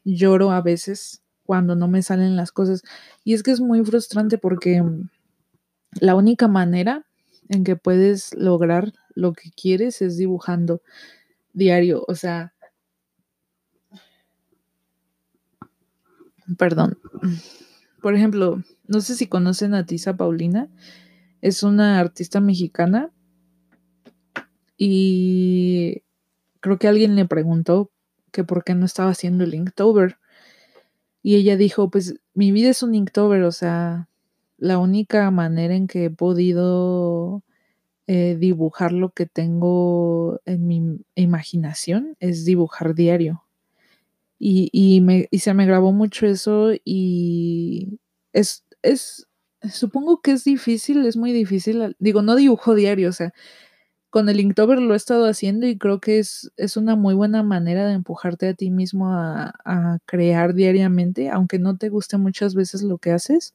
lloro 0.02 0.50
a 0.50 0.62
veces 0.62 1.22
cuando 1.44 1.76
no 1.76 1.86
me 1.86 2.02
salen 2.02 2.34
las 2.34 2.50
cosas. 2.50 2.82
Y 3.22 3.34
es 3.34 3.44
que 3.44 3.52
es 3.52 3.60
muy 3.60 3.84
frustrante 3.84 4.36
porque 4.36 4.82
la 6.00 6.16
única 6.16 6.48
manera 6.48 7.06
en 7.48 7.62
que 7.62 7.76
puedes 7.76 8.34
lograr 8.34 8.94
lo 9.14 9.32
que 9.32 9.52
quieres 9.52 10.02
es 10.02 10.16
dibujando 10.16 10.82
diario. 11.52 12.04
O 12.08 12.16
sea, 12.16 12.52
perdón. 16.56 16.98
Por 18.00 18.14
ejemplo, 18.14 18.62
no 18.86 19.00
sé 19.00 19.14
si 19.14 19.26
conocen 19.26 19.74
a 19.74 19.86
Tisa 19.86 20.16
Paulina. 20.16 20.68
Es 21.40 21.62
una 21.62 21.98
artista 22.00 22.40
mexicana. 22.40 23.10
Y 24.76 26.02
creo 26.60 26.78
que 26.78 26.88
alguien 26.88 27.16
le 27.16 27.26
preguntó 27.26 27.90
que 28.32 28.44
por 28.44 28.64
qué 28.64 28.74
no 28.74 28.86
estaba 28.86 29.10
haciendo 29.10 29.44
el 29.44 29.54
Inktober. 29.54 30.18
Y 31.22 31.36
ella 31.36 31.56
dijo, 31.56 31.90
pues 31.90 32.20
mi 32.34 32.52
vida 32.52 32.70
es 32.70 32.82
un 32.82 32.94
Inktober, 32.94 33.42
o 33.42 33.52
sea, 33.52 34.08
la 34.56 34.78
única 34.78 35.30
manera 35.30 35.74
en 35.74 35.86
que 35.86 36.06
he 36.06 36.10
podido 36.10 37.42
eh, 38.06 38.36
dibujar 38.38 38.92
lo 38.92 39.10
que 39.10 39.26
tengo 39.26 40.40
en 40.44 40.66
mi 40.66 41.04
imaginación 41.14 42.16
es 42.20 42.44
dibujar 42.44 42.94
diario. 42.94 43.44
Y, 44.42 45.00
me, 45.02 45.28
y 45.30 45.40
se 45.40 45.52
me 45.52 45.66
grabó 45.66 45.92
mucho 45.92 46.26
eso 46.26 46.72
y 46.82 48.00
es, 48.32 48.64
es, 48.82 49.28
supongo 49.70 50.22
que 50.22 50.32
es 50.32 50.44
difícil, 50.44 51.04
es 51.04 51.18
muy 51.18 51.32
difícil, 51.32 51.94
digo, 51.98 52.22
no 52.22 52.36
dibujo 52.36 52.74
diario, 52.74 53.10
o 53.10 53.12
sea, 53.12 53.34
con 54.10 54.28
el 54.28 54.40
Inktober 54.40 54.80
lo 54.80 54.94
he 54.94 54.96
estado 54.96 55.26
haciendo 55.26 55.66
y 55.66 55.78
creo 55.78 56.00
que 56.00 56.18
es, 56.18 56.52
es 56.56 56.76
una 56.78 56.96
muy 56.96 57.14
buena 57.14 57.42
manera 57.42 57.86
de 57.86 57.94
empujarte 57.94 58.48
a 58.48 58.54
ti 58.54 58.70
mismo 58.70 59.12
a, 59.12 59.54
a, 59.64 59.98
crear 60.06 60.54
diariamente, 60.54 61.30
aunque 61.30 61.58
no 61.58 61.76
te 61.76 61.90
guste 61.90 62.16
muchas 62.18 62.54
veces 62.54 62.82
lo 62.82 62.98
que 62.98 63.12
haces 63.12 63.54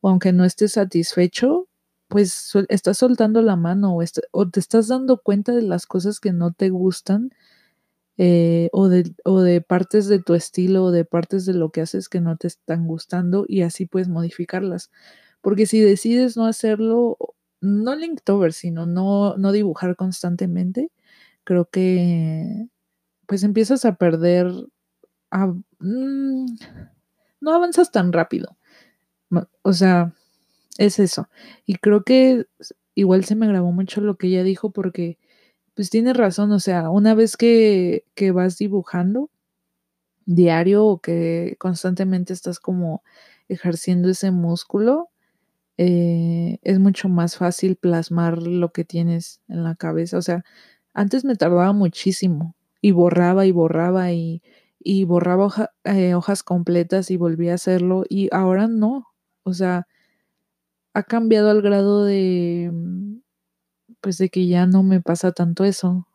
o 0.00 0.10
aunque 0.10 0.32
no 0.32 0.44
estés 0.44 0.72
satisfecho, 0.72 1.68
pues 2.08 2.52
estás 2.68 2.98
soltando 2.98 3.42
la 3.42 3.56
mano 3.56 3.96
o, 3.96 4.02
o, 4.32 4.48
te 4.48 4.60
estás 4.60 4.88
dando 4.88 5.18
cuenta 5.18 5.52
de 5.52 5.62
las 5.62 5.86
cosas 5.86 6.20
que 6.20 6.32
no 6.32 6.52
te 6.52 6.70
gustan 6.70 7.30
eh, 8.22 8.68
o, 8.72 8.88
de, 8.90 9.14
o 9.24 9.40
de 9.40 9.62
partes 9.62 10.06
de 10.06 10.18
tu 10.22 10.34
estilo 10.34 10.84
o 10.84 10.90
de 10.90 11.06
partes 11.06 11.46
de 11.46 11.54
lo 11.54 11.70
que 11.70 11.80
haces 11.80 12.10
que 12.10 12.20
no 12.20 12.36
te 12.36 12.48
están 12.48 12.86
gustando 12.86 13.46
y 13.48 13.62
así 13.62 13.86
puedes 13.86 14.08
modificarlas. 14.10 14.90
Porque 15.40 15.64
si 15.64 15.80
decides 15.80 16.36
no 16.36 16.44
hacerlo, 16.44 17.16
no 17.62 17.96
Linktober, 17.96 18.52
sino 18.52 18.84
no, 18.84 19.36
no 19.38 19.52
dibujar 19.52 19.96
constantemente, 19.96 20.90
creo 21.44 21.66
que 21.70 22.68
pues 23.26 23.42
empiezas 23.44 23.86
a 23.86 23.96
perder, 23.96 24.48
mm, 25.78 26.46
no 27.40 27.54
avanzas 27.54 27.90
tan 27.90 28.12
rápido. 28.12 28.56
O 29.62 29.72
sea, 29.72 30.14
es 30.78 30.98
eso. 30.98 31.28
Y 31.66 31.76
creo 31.76 32.04
que 32.04 32.46
igual 32.94 33.24
se 33.24 33.36
me 33.36 33.48
grabó 33.48 33.72
mucho 33.72 34.00
lo 34.00 34.16
que 34.16 34.28
ella 34.28 34.42
dijo 34.44 34.70
porque 34.70 35.18
pues 35.74 35.90
tiene 35.90 36.12
razón, 36.14 36.52
o 36.52 36.60
sea, 36.60 36.90
una 36.90 37.14
vez 37.14 37.36
que, 37.36 38.04
que 38.14 38.32
vas 38.32 38.58
dibujando 38.58 39.30
diario 40.26 40.84
o 40.86 41.00
que 41.00 41.56
constantemente 41.58 42.32
estás 42.32 42.60
como 42.60 43.02
ejerciendo 43.48 44.08
ese 44.10 44.30
músculo, 44.30 45.08
eh, 45.78 46.58
es 46.62 46.78
mucho 46.80 47.08
más 47.08 47.36
fácil 47.36 47.76
plasmar 47.76 48.42
lo 48.42 48.72
que 48.72 48.84
tienes 48.84 49.42
en 49.48 49.64
la 49.64 49.74
cabeza. 49.76 50.18
O 50.18 50.22
sea, 50.22 50.44
antes 50.94 51.24
me 51.24 51.36
tardaba 51.36 51.72
muchísimo 51.72 52.56
y 52.82 52.92
borraba 52.92 53.46
y 53.46 53.52
borraba 53.52 54.12
y, 54.12 54.42
y 54.80 55.04
borraba 55.04 55.72
eh, 55.84 56.14
hojas 56.14 56.42
completas 56.44 57.10
y 57.10 57.16
volvía 57.16 57.52
a 57.52 57.56
hacerlo 57.56 58.04
y 58.08 58.28
ahora 58.32 58.68
no. 58.68 59.06
O 59.44 59.54
sea, 59.54 59.86
ha 60.94 61.02
cambiado 61.02 61.50
al 61.50 61.62
grado 61.62 62.04
de, 62.04 62.70
pues 64.00 64.18
de 64.18 64.30
que 64.30 64.46
ya 64.46 64.66
no 64.66 64.82
me 64.82 65.00
pasa 65.00 65.32
tanto 65.32 65.64
eso. 65.64 66.06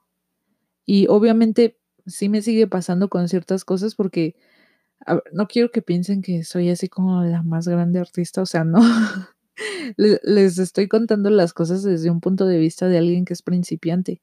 Y 0.85 1.07
obviamente 1.07 1.79
sí 2.05 2.29
me 2.29 2.41
sigue 2.41 2.67
pasando 2.67 3.09
con 3.09 3.29
ciertas 3.29 3.65
cosas 3.65 3.95
porque 3.95 4.35
no 5.33 5.47
quiero 5.47 5.71
que 5.71 5.81
piensen 5.81 6.21
que 6.21 6.43
soy 6.43 6.69
así 6.69 6.89
como 6.89 7.23
la 7.23 7.43
más 7.43 7.67
grande 7.67 7.99
artista, 7.99 8.41
o 8.41 8.45
sea, 8.45 8.63
no. 8.63 8.79
les 9.97 10.57
estoy 10.57 10.87
contando 10.87 11.29
las 11.29 11.53
cosas 11.53 11.83
desde 11.83 12.09
un 12.09 12.21
punto 12.21 12.45
de 12.47 12.57
vista 12.57 12.87
de 12.87 12.97
alguien 12.97 13.25
que 13.25 13.33
es 13.33 13.41
principiante, 13.41 14.21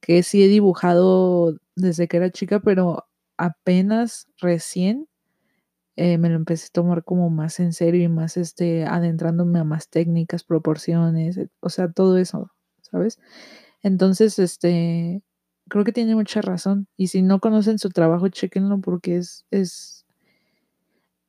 que 0.00 0.22
sí 0.22 0.42
he 0.42 0.48
dibujado 0.48 1.58
desde 1.76 2.08
que 2.08 2.18
era 2.18 2.30
chica, 2.30 2.60
pero 2.60 3.06
apenas 3.38 4.28
recién 4.40 5.08
eh, 5.96 6.18
me 6.18 6.30
lo 6.30 6.36
empecé 6.36 6.66
a 6.68 6.72
tomar 6.74 7.04
como 7.04 7.30
más 7.30 7.60
en 7.60 7.72
serio 7.72 8.02
y 8.04 8.08
más 8.08 8.36
este, 8.36 8.84
adentrándome 8.86 9.58
a 9.60 9.64
más 9.64 9.88
técnicas, 9.90 10.44
proporciones, 10.44 11.40
o 11.60 11.70
sea, 11.70 11.90
todo 11.92 12.18
eso, 12.18 12.52
¿sabes? 12.90 13.18
Entonces, 13.82 14.38
este, 14.38 15.22
creo 15.68 15.84
que 15.84 15.92
tiene 15.92 16.14
mucha 16.14 16.40
razón. 16.40 16.88
Y 16.96 17.08
si 17.08 17.22
no 17.22 17.40
conocen 17.40 17.78
su 17.78 17.90
trabajo, 17.90 18.28
chequenlo 18.28 18.80
porque 18.80 19.16
es, 19.16 19.46
es, 19.50 20.06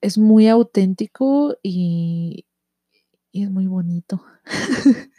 es 0.02 0.18
muy 0.18 0.48
auténtico 0.48 1.58
y, 1.62 2.46
y 3.32 3.44
es 3.44 3.52
muy 3.52 3.68
bonito. 3.68 4.24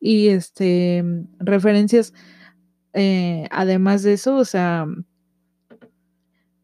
y 0.00 0.28
este, 0.28 1.04
referencias, 1.38 2.14
eh, 2.94 3.46
además 3.50 4.02
de 4.02 4.14
eso, 4.14 4.36
o 4.36 4.44
sea, 4.44 4.86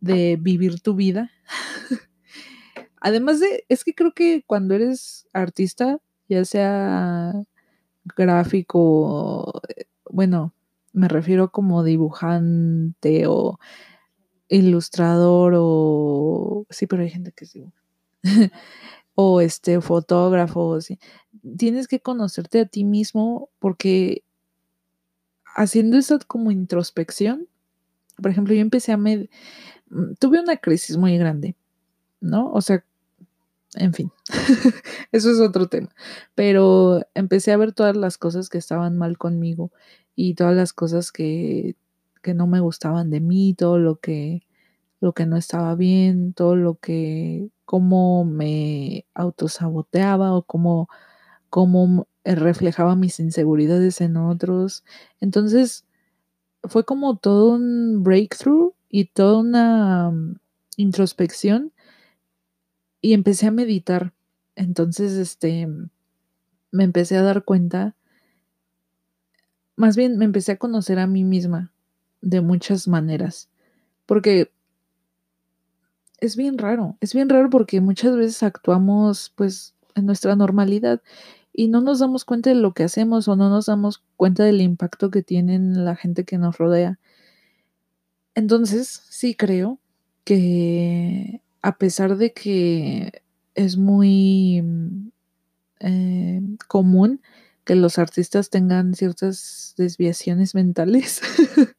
de 0.01 0.39
vivir 0.41 0.81
tu 0.81 0.95
vida. 0.95 1.31
además 3.01 3.41
de, 3.41 3.65
es 3.69 3.85
que 3.85 3.95
creo 3.95 4.12
que 4.12 4.45
cuando 4.47 4.75
eres 4.75 5.27
artista, 5.33 5.99
ya 6.29 6.45
sea 6.45 7.33
gráfico, 8.16 9.62
bueno, 10.11 10.55
me 10.92 11.09
refiero 11.09 11.51
como 11.51 11.85
dibujante 11.85 13.27
o 13.27 13.59
ilustrador 14.49 15.55
o 15.57 16.66
sí, 16.71 16.87
pero 16.87 17.03
hay 17.03 17.11
gente 17.11 17.33
que 17.33 17.47
sí. 17.47 17.64
o 19.14 19.40
este 19.40 19.81
fotógrafo, 19.81 20.79
tienes 21.57 21.88
que 21.88 22.01
conocerte 22.01 22.61
a 22.61 22.66
ti 22.66 22.85
mismo 22.85 23.51
porque 23.59 24.23
haciendo 25.57 25.97
esa 25.97 26.19
como 26.19 26.51
introspección, 26.51 27.49
por 28.21 28.31
ejemplo, 28.31 28.55
yo 28.55 28.61
empecé 28.61 28.92
a 28.92 28.97
med 28.97 29.29
mm, 29.90 30.14
tuve 30.19 30.40
una 30.40 30.57
crisis 30.59 30.97
muy 30.97 31.19
grande, 31.19 31.57
¿no? 32.21 32.51
O 32.53 32.61
sea, 32.62 32.85
en 33.77 33.95
fin, 33.95 34.11
eso 35.12 35.31
es 35.31 35.41
otro 35.41 35.69
tema, 35.69 35.89
pero 36.35 37.03
empecé 37.15 37.53
a 37.53 37.57
ver 37.57 37.73
todas 37.73 37.97
las 37.97 38.19
cosas 38.19 38.49
que 38.49 38.59
estaban 38.59 38.99
mal 38.99 39.19
conmigo 39.19 39.71
y 40.15 40.35
todas 40.35 40.57
las 40.57 40.73
cosas 40.73 41.12
que, 41.12 41.77
que 42.23 42.35
no 42.35 42.47
me 42.47 42.61
gustaban 42.61 43.11
de 43.11 43.21
mí, 43.21 43.55
todo 43.55 43.79
lo 43.79 43.97
que 43.97 44.47
lo 45.01 45.12
que 45.12 45.27
no 45.27 45.37
estaba 45.37 45.75
bien, 45.75 46.33
todo 46.33 46.57
lo 46.57 46.77
que, 46.77 47.51
cómo 47.65 48.25
me 48.25 49.07
autosaboteaba 49.15 50.33
o 50.35 50.43
cómo, 50.43 50.89
cómo 51.51 52.09
reflejaba 52.25 52.97
mis 52.97 53.21
inseguridades 53.21 54.01
en 54.01 54.17
otros. 54.17 54.85
Entonces, 55.21 55.85
fue 56.65 56.85
como 56.85 57.17
todo 57.19 57.53
un 57.55 58.03
breakthrough 58.03 58.75
y 58.89 59.07
toda 59.07 59.39
una 59.41 60.11
mm, 60.11 60.37
introspección 60.77 61.73
y 63.07 63.12
empecé 63.12 63.47
a 63.47 63.53
meditar. 63.53 64.12
Entonces, 64.57 65.12
este, 65.12 65.69
me 66.73 66.83
empecé 66.83 67.16
a 67.16 67.23
dar 67.23 67.45
cuenta, 67.45 67.95
más 69.77 69.97
bien 69.97 70.19
me 70.19 70.25
empecé 70.25 70.51
a 70.51 70.57
conocer 70.57 70.99
a 70.99 71.07
mí 71.07 71.23
misma 71.23 71.73
de 72.21 72.40
muchas 72.40 72.88
maneras, 72.88 73.49
porque 74.07 74.51
es 76.19 76.35
bien 76.35 76.59
raro, 76.59 76.97
es 77.01 77.14
bien 77.14 77.29
raro 77.29 77.49
porque 77.49 77.81
muchas 77.81 78.16
veces 78.16 78.42
actuamos 78.42 79.33
pues 79.37 79.77
en 79.95 80.07
nuestra 80.07 80.35
normalidad 80.35 81.01
y 81.53 81.69
no 81.69 81.83
nos 81.83 82.01
damos 82.01 82.25
cuenta 82.25 82.51
de 82.51 82.57
lo 82.57 82.75
que 82.75 82.83
hacemos 82.83 83.29
o 83.29 83.37
no 83.37 83.51
nos 83.51 83.66
damos 83.66 84.03
cuenta 84.16 84.42
del 84.42 84.61
impacto 84.61 85.12
que 85.12 85.23
tienen 85.23 85.85
la 85.85 85.95
gente 85.95 86.25
que 86.25 86.38
nos 86.38 86.59
rodea. 86.59 86.99
Entonces, 88.35 88.88
sí 89.11 89.37
creo 89.37 89.79
que 90.25 91.40
a 91.66 91.79
pesar 91.79 92.16
de 92.16 92.33
que 92.33 93.24
es 93.57 93.76
muy 93.76 94.62
eh, 95.81 96.40
común 96.68 97.20
que 97.64 97.74
los 97.74 97.98
artistas 97.98 98.50
tengan 98.50 98.94
ciertas 98.94 99.74
desviaciones 99.76 100.55
mentales, 100.55 101.20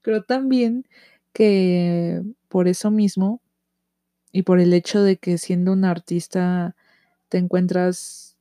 creo 0.00 0.22
también 0.22 0.86
que 1.34 2.22
por 2.48 2.68
eso 2.68 2.90
mismo 2.90 3.42
y 4.32 4.44
por 4.44 4.60
el 4.60 4.72
hecho 4.72 5.02
de 5.02 5.18
que 5.18 5.36
siendo 5.36 5.74
un 5.74 5.84
artista 5.84 6.74
te 7.28 7.36
encuentras 7.36 8.38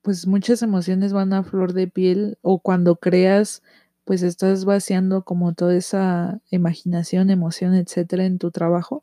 pues 0.00 0.26
muchas 0.26 0.62
emociones 0.62 1.12
van 1.12 1.34
a 1.34 1.44
flor 1.44 1.74
de 1.74 1.86
piel 1.86 2.38
o 2.40 2.60
cuando 2.60 2.96
creas 2.96 3.62
pues 4.04 4.22
estás 4.22 4.64
vaciando 4.64 5.22
como 5.24 5.54
toda 5.54 5.76
esa 5.76 6.40
imaginación, 6.50 7.30
emoción, 7.30 7.74
etcétera 7.74 8.26
en 8.26 8.38
tu 8.38 8.50
trabajo, 8.50 9.02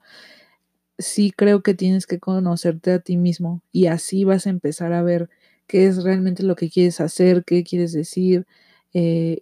sí 0.97 1.31
creo 1.35 1.63
que 1.63 1.73
tienes 1.73 2.07
que 2.07 2.19
conocerte 2.19 2.93
a 2.93 2.99
ti 2.99 3.17
mismo 3.17 3.61
y 3.71 3.87
así 3.87 4.23
vas 4.23 4.47
a 4.47 4.51
empezar 4.51 4.93
a 4.93 5.03
ver 5.03 5.29
qué 5.67 5.87
es 5.87 6.03
realmente 6.03 6.43
lo 6.43 6.55
que 6.55 6.69
quieres 6.69 7.01
hacer, 7.01 7.43
qué 7.45 7.63
quieres 7.63 7.93
decir. 7.93 8.45
Eh, 8.93 9.41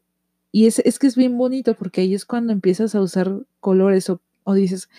y 0.52 0.68
es, 0.68 0.80
es, 0.80 1.00
que 1.00 1.08
es 1.08 1.16
bien 1.16 1.38
bonito 1.38 1.76
porque 1.76 2.02
ahí 2.02 2.14
es 2.16 2.26
cuando 2.26 2.54
empiezas 2.54 2.96
a 2.96 3.02
usar 3.02 3.44
colores 3.60 4.10
o, 4.10 4.22
o 4.44 4.54
dices, 4.54 4.90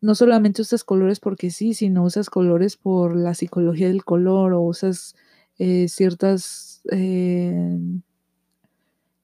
no 0.00 0.14
solamente 0.14 0.62
usas 0.62 0.84
colores 0.84 1.20
porque 1.20 1.50
sí, 1.50 1.74
sino 1.74 2.04
usas 2.04 2.30
colores 2.30 2.76
por 2.76 3.16
la 3.16 3.34
psicología 3.34 3.88
del 3.88 4.04
color 4.04 4.52
o 4.52 4.62
usas 4.62 5.16
eh, 5.58 5.88
ciertas 5.88 6.82
eh, 6.92 7.78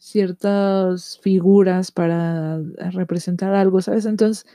ciertas 0.04 1.18
figuras 1.22 1.90
para 1.90 2.60
representar 2.92 3.54
algo, 3.54 3.80
¿sabes? 3.80 4.04
Entonces, 4.04 4.46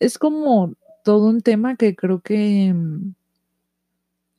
es 0.00 0.18
como 0.18 0.74
todo 1.02 1.28
un 1.28 1.40
tema 1.40 1.76
que 1.76 1.96
creo 1.96 2.20
que, 2.20 2.74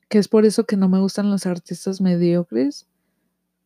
que 0.08 0.18
es 0.18 0.28
por 0.28 0.44
eso 0.44 0.64
que 0.64 0.76
no 0.76 0.88
me 0.88 1.00
gustan 1.00 1.28
los 1.28 1.46
artistas 1.46 2.00
mediocres 2.00 2.86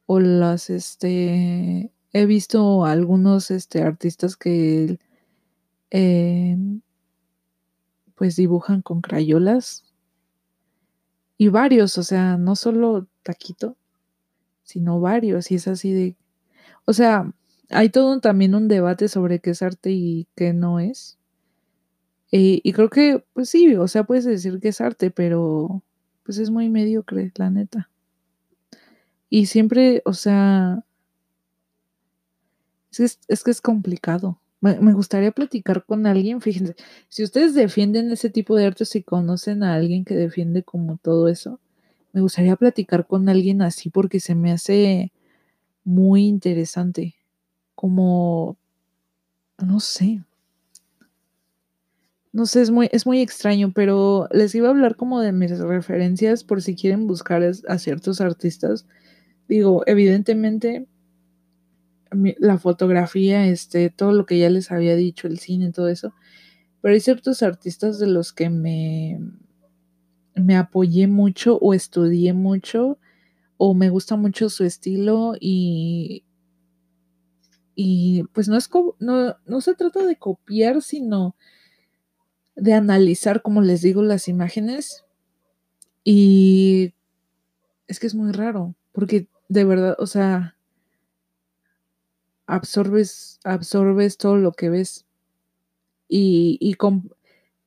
o 0.06 0.18
las, 0.18 0.70
este, 0.70 1.92
he 2.14 2.26
visto 2.26 2.86
algunos, 2.86 3.50
este, 3.50 3.82
artistas 3.82 4.38
que, 4.38 4.98
eh, 5.90 6.56
pues 8.14 8.34
dibujan 8.36 8.80
con 8.80 9.02
crayolas 9.02 9.84
y 11.36 11.48
varios, 11.48 11.98
o 11.98 12.02
sea, 12.02 12.38
no 12.38 12.56
solo 12.56 13.06
Taquito, 13.22 13.76
sino 14.62 15.00
varios, 15.00 15.50
y 15.50 15.56
es 15.56 15.68
así 15.68 15.92
de, 15.92 16.16
o 16.88 16.94
sea, 16.94 17.30
hay 17.68 17.90
todo 17.90 18.18
también 18.18 18.54
un 18.54 18.66
debate 18.66 19.08
sobre 19.08 19.40
qué 19.40 19.50
es 19.50 19.60
arte 19.60 19.90
y 19.90 20.26
qué 20.34 20.54
no 20.54 20.80
es. 20.80 21.18
Y, 22.30 22.62
y, 22.64 22.72
creo 22.72 22.88
que, 22.88 23.22
pues 23.34 23.50
sí, 23.50 23.76
o 23.76 23.86
sea, 23.88 24.04
puedes 24.04 24.24
decir 24.24 24.58
que 24.58 24.68
es 24.68 24.80
arte, 24.80 25.10
pero 25.10 25.82
pues 26.22 26.38
es 26.38 26.48
muy 26.48 26.70
mediocre, 26.70 27.30
la 27.36 27.50
neta. 27.50 27.90
Y 29.28 29.44
siempre, 29.46 30.00
o 30.06 30.14
sea, 30.14 30.82
es, 32.96 33.20
es 33.28 33.44
que 33.44 33.50
es 33.50 33.60
complicado. 33.60 34.40
Me, 34.62 34.80
me, 34.80 34.94
gustaría 34.94 35.32
platicar 35.32 35.84
con 35.84 36.06
alguien, 36.06 36.40
fíjense, 36.40 36.74
si 37.10 37.22
ustedes 37.22 37.52
defienden 37.54 38.10
ese 38.12 38.30
tipo 38.30 38.56
de 38.56 38.64
arte, 38.64 38.86
si 38.86 39.02
conocen 39.02 39.62
a 39.62 39.74
alguien 39.74 40.06
que 40.06 40.16
defiende 40.16 40.62
como 40.62 40.96
todo 40.96 41.28
eso, 41.28 41.60
me 42.14 42.22
gustaría 42.22 42.56
platicar 42.56 43.06
con 43.06 43.28
alguien 43.28 43.60
así 43.60 43.90
porque 43.90 44.20
se 44.20 44.34
me 44.34 44.52
hace 44.52 45.12
muy 45.88 46.26
interesante, 46.26 47.14
como, 47.74 48.58
no 49.56 49.80
sé, 49.80 50.22
no 52.30 52.44
sé, 52.44 52.60
es 52.60 52.70
muy, 52.70 52.90
es 52.92 53.06
muy 53.06 53.22
extraño, 53.22 53.72
pero 53.74 54.28
les 54.30 54.54
iba 54.54 54.68
a 54.68 54.70
hablar 54.70 54.96
como 54.96 55.22
de 55.22 55.32
mis 55.32 55.58
referencias 55.58 56.44
por 56.44 56.60
si 56.60 56.76
quieren 56.76 57.06
buscar 57.06 57.42
a 57.42 57.78
ciertos 57.78 58.20
artistas. 58.20 58.86
Digo, 59.48 59.82
evidentemente 59.86 60.86
la 62.10 62.58
fotografía, 62.58 63.46
este, 63.46 63.88
todo 63.88 64.12
lo 64.12 64.26
que 64.26 64.38
ya 64.38 64.50
les 64.50 64.70
había 64.70 64.94
dicho, 64.94 65.26
el 65.26 65.38
cine, 65.38 65.72
todo 65.72 65.88
eso, 65.88 66.12
pero 66.82 66.92
hay 66.92 67.00
ciertos 67.00 67.42
artistas 67.42 67.98
de 67.98 68.08
los 68.08 68.34
que 68.34 68.50
me, 68.50 69.20
me 70.34 70.54
apoyé 70.54 71.06
mucho 71.06 71.56
o 71.56 71.72
estudié 71.72 72.34
mucho 72.34 72.98
o 73.58 73.74
me 73.74 73.90
gusta 73.90 74.16
mucho 74.16 74.48
su 74.48 74.64
estilo 74.64 75.34
y, 75.38 76.24
y 77.74 78.22
pues 78.32 78.48
no, 78.48 78.56
es 78.56 78.70
no, 79.00 79.36
no 79.44 79.60
se 79.60 79.74
trata 79.74 80.06
de 80.06 80.16
copiar, 80.16 80.80
sino 80.80 81.36
de 82.54 82.72
analizar, 82.72 83.42
como 83.42 83.60
les 83.60 83.82
digo, 83.82 84.02
las 84.02 84.28
imágenes. 84.28 85.04
Y 86.04 86.94
es 87.88 88.00
que 88.00 88.06
es 88.06 88.14
muy 88.14 88.32
raro, 88.32 88.74
porque 88.92 89.28
de 89.48 89.64
verdad, 89.64 89.96
o 89.98 90.06
sea, 90.06 90.56
absorbes, 92.46 93.40
absorbes 93.44 94.16
todo 94.18 94.36
lo 94.36 94.52
que 94.52 94.70
ves. 94.70 95.04
Y, 96.08 96.58
y 96.60 96.76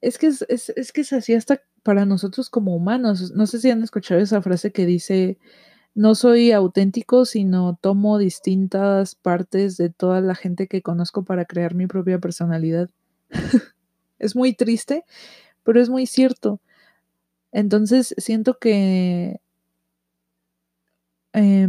es, 0.02 0.18
que 0.18 0.28
es, 0.28 0.46
es, 0.48 0.70
es 0.70 0.92
que 0.92 1.02
es 1.02 1.14
así 1.14 1.34
hasta 1.34 1.62
para 1.84 2.06
nosotros 2.06 2.50
como 2.50 2.76
humanos. 2.76 3.32
No 3.32 3.46
sé 3.46 3.60
si 3.60 3.70
han 3.70 3.84
escuchado 3.84 4.22
esa 4.22 4.42
frase 4.42 4.72
que 4.72 4.86
dice, 4.86 5.38
no 5.94 6.16
soy 6.16 6.52
auténtico, 6.52 7.26
sino 7.26 7.78
tomo 7.82 8.18
distintas 8.18 9.16
partes 9.16 9.78
de 9.78 9.90
toda 9.90 10.22
la 10.22 10.36
gente 10.36 10.68
que 10.68 10.82
conozco 10.82 11.24
para 11.24 11.46
crear 11.46 11.76
mi 11.76 11.88
propia 11.88 12.20
personalidad. 12.20 12.90
es 14.20 14.36
muy 14.36 14.54
triste, 14.54 15.06
pero 15.64 15.82
es 15.82 15.90
muy 15.90 16.06
cierto. 16.08 16.62
Entonces 17.52 18.16
siento 18.18 18.58
que 18.60 19.42
eh, 21.34 21.68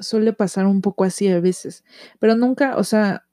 suele 0.00 0.32
pasar 0.32 0.66
un 0.66 0.80
poco 0.80 1.04
así 1.04 1.28
a 1.28 1.40
veces, 1.40 1.84
pero 2.18 2.36
nunca, 2.36 2.76
o 2.76 2.84
sea, 2.84 3.24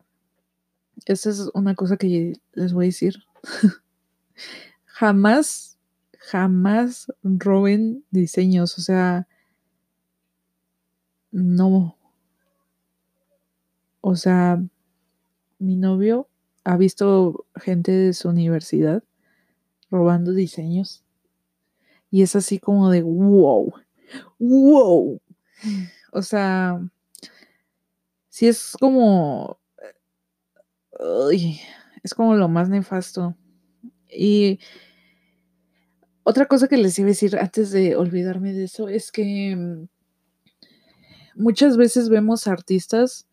esa 1.06 1.30
es 1.30 1.50
una 1.54 1.76
cosa 1.76 1.98
que 1.98 2.34
les 2.54 2.74
voy 2.74 2.86
a 2.86 2.88
decir. 2.88 3.16
jamás, 4.86 5.78
jamás 6.18 7.08
roben 7.24 8.04
diseños, 8.12 8.78
o 8.78 8.82
sea, 8.82 9.29
no. 11.32 11.98
O 14.02 14.16
sea, 14.16 14.62
mi 15.60 15.76
novio 15.76 16.28
ha 16.64 16.78
visto 16.78 17.46
gente 17.56 17.92
de 17.92 18.14
su 18.14 18.30
universidad 18.30 19.04
robando 19.92 20.34
diseños. 20.34 21.04
Y 22.12 22.24
es 22.24 22.36
así 22.36 22.60
como 22.60 22.90
de 22.90 23.02
wow, 23.02 23.74
wow. 24.40 25.22
O 26.12 26.22
sea, 26.22 26.82
si 28.30 28.48
es 28.48 28.76
como... 28.80 29.60
es 32.04 32.14
como 32.14 32.36
lo 32.36 32.48
más 32.48 32.70
nefasto. 32.70 33.36
Y 34.10 34.60
otra 36.24 36.48
cosa 36.48 36.68
que 36.68 36.78
les 36.78 36.98
iba 36.98 37.08
a 37.08 37.10
decir 37.10 37.38
antes 37.38 37.72
de 37.72 37.96
olvidarme 37.96 38.54
de 38.54 38.66
eso 38.66 38.88
es 38.90 39.12
que 39.12 39.56
mm, 39.56 39.88
muchas 41.40 41.78
veces 41.78 42.10
vemos 42.10 42.46
artistas 42.46 43.28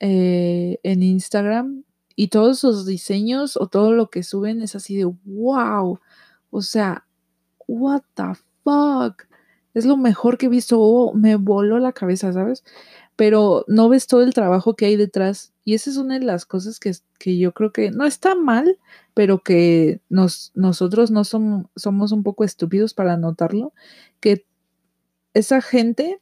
eh, 0.00 0.78
en 0.82 1.02
Instagram 1.02 1.84
y 2.16 2.28
todos 2.28 2.58
sus 2.58 2.86
diseños 2.86 3.56
o 3.56 3.68
todo 3.68 3.92
lo 3.92 4.10
que 4.10 4.24
suben 4.24 4.62
es 4.62 4.74
así 4.74 4.96
de 4.96 5.04
wow. 5.04 6.00
O 6.50 6.62
sea, 6.62 7.06
what 7.68 8.02
the 8.14 8.34
fuck. 8.64 9.24
Es 9.74 9.84
lo 9.84 9.96
mejor 9.96 10.38
que 10.38 10.46
he 10.46 10.48
visto. 10.48 10.80
Oh, 10.80 11.14
me 11.14 11.36
voló 11.36 11.78
la 11.78 11.92
cabeza, 11.92 12.32
¿sabes? 12.32 12.64
Pero 13.14 13.64
no 13.68 13.88
ves 13.88 14.06
todo 14.06 14.22
el 14.22 14.34
trabajo 14.34 14.74
que 14.74 14.86
hay 14.86 14.96
detrás. 14.96 15.52
Y 15.64 15.74
esa 15.74 15.90
es 15.90 15.96
una 15.96 16.18
de 16.18 16.24
las 16.24 16.46
cosas 16.46 16.80
que, 16.80 16.92
que 17.18 17.38
yo 17.38 17.52
creo 17.52 17.72
que 17.72 17.90
no 17.90 18.04
está 18.04 18.34
mal, 18.34 18.78
pero 19.14 19.40
que 19.42 20.00
nos, 20.08 20.52
nosotros 20.54 21.10
no 21.10 21.24
somos, 21.24 21.66
somos 21.76 22.12
un 22.12 22.22
poco 22.22 22.44
estúpidos 22.44 22.94
para 22.94 23.16
notarlo. 23.16 23.72
Que 24.20 24.46
esa 25.34 25.60
gente 25.60 26.20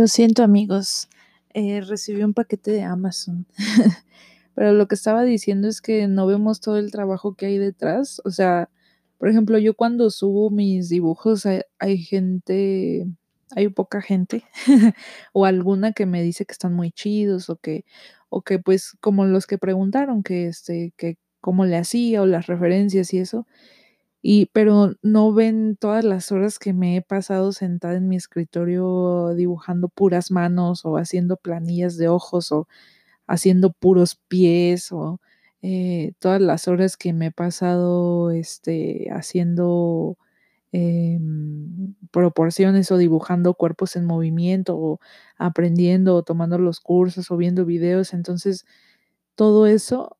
lo 0.00 0.06
siento 0.06 0.42
amigos, 0.42 1.10
eh, 1.52 1.82
recibí 1.82 2.22
un 2.22 2.32
paquete 2.32 2.70
de 2.70 2.82
Amazon. 2.82 3.46
Pero 4.54 4.72
lo 4.72 4.88
que 4.88 4.94
estaba 4.94 5.24
diciendo 5.24 5.68
es 5.68 5.82
que 5.82 6.08
no 6.08 6.26
vemos 6.26 6.60
todo 6.60 6.78
el 6.78 6.90
trabajo 6.90 7.34
que 7.34 7.44
hay 7.46 7.58
detrás. 7.58 8.22
O 8.24 8.30
sea, 8.30 8.70
por 9.18 9.28
ejemplo, 9.28 9.58
yo 9.58 9.74
cuando 9.74 10.08
subo 10.08 10.48
mis 10.48 10.88
dibujos 10.88 11.44
hay, 11.44 11.98
gente, 11.98 13.06
hay 13.54 13.68
poca 13.68 14.00
gente 14.00 14.42
o 15.34 15.44
alguna 15.44 15.92
que 15.92 16.06
me 16.06 16.22
dice 16.22 16.46
que 16.46 16.52
están 16.52 16.72
muy 16.72 16.92
chidos 16.92 17.50
o 17.50 17.56
que, 17.56 17.84
o 18.30 18.40
que 18.40 18.58
pues 18.58 18.96
como 19.00 19.26
los 19.26 19.46
que 19.46 19.58
preguntaron 19.58 20.22
que 20.22 20.46
este, 20.46 20.94
que 20.96 21.18
cómo 21.42 21.66
le 21.66 21.76
hacía 21.76 22.22
o 22.22 22.26
las 22.26 22.46
referencias 22.46 23.12
y 23.12 23.18
eso. 23.18 23.46
Y, 24.22 24.46
pero 24.52 24.94
no 25.02 25.32
ven 25.32 25.76
todas 25.80 26.04
las 26.04 26.30
horas 26.32 26.58
que 26.58 26.72
me 26.74 26.96
he 26.96 27.02
pasado 27.02 27.52
sentada 27.52 27.94
en 27.94 28.08
mi 28.08 28.16
escritorio 28.16 29.34
dibujando 29.34 29.88
puras 29.88 30.30
manos 30.30 30.84
o 30.84 30.98
haciendo 30.98 31.36
planillas 31.38 31.96
de 31.96 32.08
ojos 32.08 32.52
o 32.52 32.68
haciendo 33.26 33.72
puros 33.72 34.16
pies 34.28 34.92
o 34.92 35.20
eh, 35.62 36.12
todas 36.18 36.40
las 36.40 36.68
horas 36.68 36.96
que 36.96 37.12
me 37.12 37.26
he 37.26 37.32
pasado 37.32 38.30
este, 38.30 39.08
haciendo 39.12 40.18
em, 40.72 41.94
proporciones 42.12 42.90
o 42.92 42.98
dibujando 42.98 43.54
cuerpos 43.54 43.96
en 43.96 44.06
movimiento 44.06 44.76
o 44.78 45.00
aprendiendo 45.38 46.16
o 46.16 46.22
tomando 46.24 46.58
los 46.58 46.80
cursos 46.80 47.30
o 47.30 47.36
viendo 47.36 47.64
videos. 47.66 48.14
Entonces, 48.14 48.66
todo 49.36 49.66
eso 49.66 50.16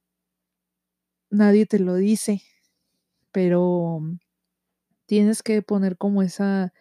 nadie 1.31 1.67
te 1.67 1.79
lo 1.79 1.95
dice, 1.95 2.43
pero 3.33 4.03
tienes 5.07 5.43
que 5.43 5.63
poner 5.63 5.97
como 5.97 6.23
esa, 6.23 6.73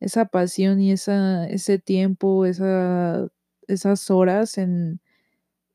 esa 0.00 0.26
pasión 0.26 0.80
y 0.80 0.92
esa, 0.92 1.48
ese 1.48 1.78
tiempo, 1.78 2.46
esa, 2.46 3.28
esas 3.68 4.10
horas 4.10 4.58
en, 4.58 5.00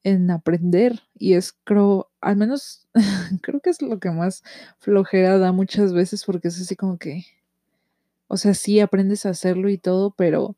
en 0.03 0.31
aprender. 0.31 1.01
Y 1.17 1.33
es 1.33 1.53
creo, 1.63 2.09
al 2.21 2.37
menos 2.37 2.87
creo 3.41 3.59
que 3.61 3.69
es 3.69 3.81
lo 3.81 3.99
que 3.99 4.11
más 4.11 4.43
flojera 4.79 5.37
da 5.37 5.51
muchas 5.51 5.93
veces 5.93 6.23
porque 6.25 6.49
es 6.49 6.61
así 6.61 6.75
como 6.75 6.97
que, 6.97 7.25
o 8.27 8.37
sea, 8.37 8.53
sí 8.53 8.79
aprendes 8.79 9.25
a 9.25 9.29
hacerlo 9.29 9.69
y 9.69 9.77
todo, 9.77 10.11
pero 10.17 10.55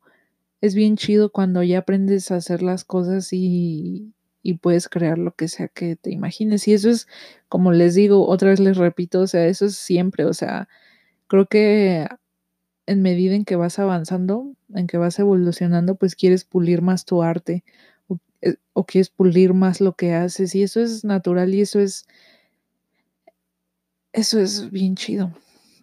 es 0.60 0.74
bien 0.74 0.96
chido 0.96 1.30
cuando 1.30 1.62
ya 1.62 1.78
aprendes 1.78 2.30
a 2.30 2.36
hacer 2.36 2.62
las 2.62 2.84
cosas 2.84 3.32
y, 3.32 4.12
y 4.48 4.54
puedes 4.54 4.88
crear 4.88 5.18
lo 5.18 5.34
que 5.34 5.48
sea 5.48 5.68
que 5.68 5.96
te 5.96 6.10
imagines. 6.10 6.66
Y 6.68 6.74
eso 6.74 6.90
es, 6.90 7.08
como 7.48 7.72
les 7.72 7.94
digo, 7.94 8.26
otra 8.28 8.50
vez 8.50 8.60
les 8.60 8.78
repito, 8.78 9.20
o 9.20 9.26
sea, 9.26 9.46
eso 9.46 9.66
es 9.66 9.76
siempre, 9.76 10.24
o 10.24 10.32
sea, 10.32 10.68
creo 11.28 11.46
que 11.46 12.08
en 12.86 13.02
medida 13.02 13.34
en 13.34 13.44
que 13.44 13.56
vas 13.56 13.78
avanzando, 13.78 14.54
en 14.74 14.86
que 14.86 14.98
vas 14.98 15.18
evolucionando, 15.18 15.96
pues 15.96 16.16
quieres 16.16 16.44
pulir 16.44 16.82
más 16.82 17.04
tu 17.04 17.22
arte 17.22 17.64
eh, 18.42 18.56
o 18.72 18.86
quieres 18.86 19.10
pulir 19.10 19.54
más 19.54 19.80
lo 19.80 19.94
que 19.94 20.14
haces 20.14 20.54
y 20.54 20.62
eso 20.62 20.80
es 20.80 21.04
natural 21.04 21.54
y 21.54 21.62
eso 21.62 21.80
es 21.80 22.06
eso 24.12 24.40
es 24.40 24.70
bien 24.70 24.96
chido 24.96 25.32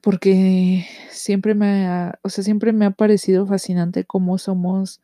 porque 0.06 0.86
siempre 1.10 1.56
me 1.56 1.88
ha, 1.88 2.19
o 2.21 2.30
sea, 2.30 2.43
siempre 2.43 2.73
me 2.73 2.86
ha 2.86 2.91
parecido 2.91 3.47
fascinante 3.47 4.06
cómo 4.06 4.38
somos, 4.38 5.01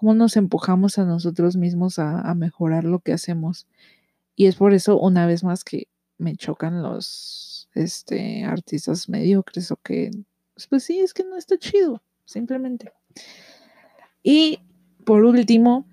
cómo 0.00 0.14
nos 0.14 0.38
empujamos 0.38 0.96
a 0.96 1.04
nosotros 1.04 1.56
mismos 1.56 1.98
a, 1.98 2.34
mejorar 2.34 2.84
lo 2.84 3.00
que 3.00 3.12
hacemos. 3.12 3.66
Y 4.34 4.46
es 4.46 4.56
por 4.56 4.72
eso, 4.72 4.98
una 4.98 5.26
vez 5.26 5.44
más, 5.44 5.62
que 5.62 5.88
me 6.16 6.36
chocan 6.36 6.82
los 6.82 7.68
este, 7.74 8.44
artistas 8.44 9.10
mediocres 9.10 9.70
o 9.70 9.76
que, 9.76 10.10
pues 10.70 10.84
sí, 10.84 11.00
es 11.00 11.12
que 11.12 11.22
no 11.22 11.36
está 11.36 11.58
chido, 11.58 12.02
simplemente. 12.24 12.94
Y 14.22 14.60
por 15.04 15.22
último, 15.22 15.84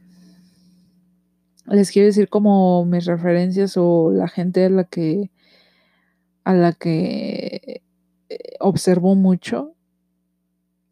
les 1.66 1.92
quiero 1.92 2.06
decir 2.06 2.30
como 2.30 2.86
mis 2.86 3.04
referencias 3.08 3.76
o 3.76 4.14
la 4.14 4.30
gente 4.30 4.64
a 4.64 4.70
la 4.70 4.86
que 4.86 5.32
a 6.46 6.54
la 6.54 6.72
que 6.72 7.82
eh, 8.30 8.40
observo 8.62 9.16
mucho. 9.16 9.76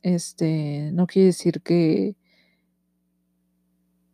Este, 0.02 0.92
no 0.92 1.08
quiere 1.08 1.28
decir 1.28 1.62
que 1.62 2.18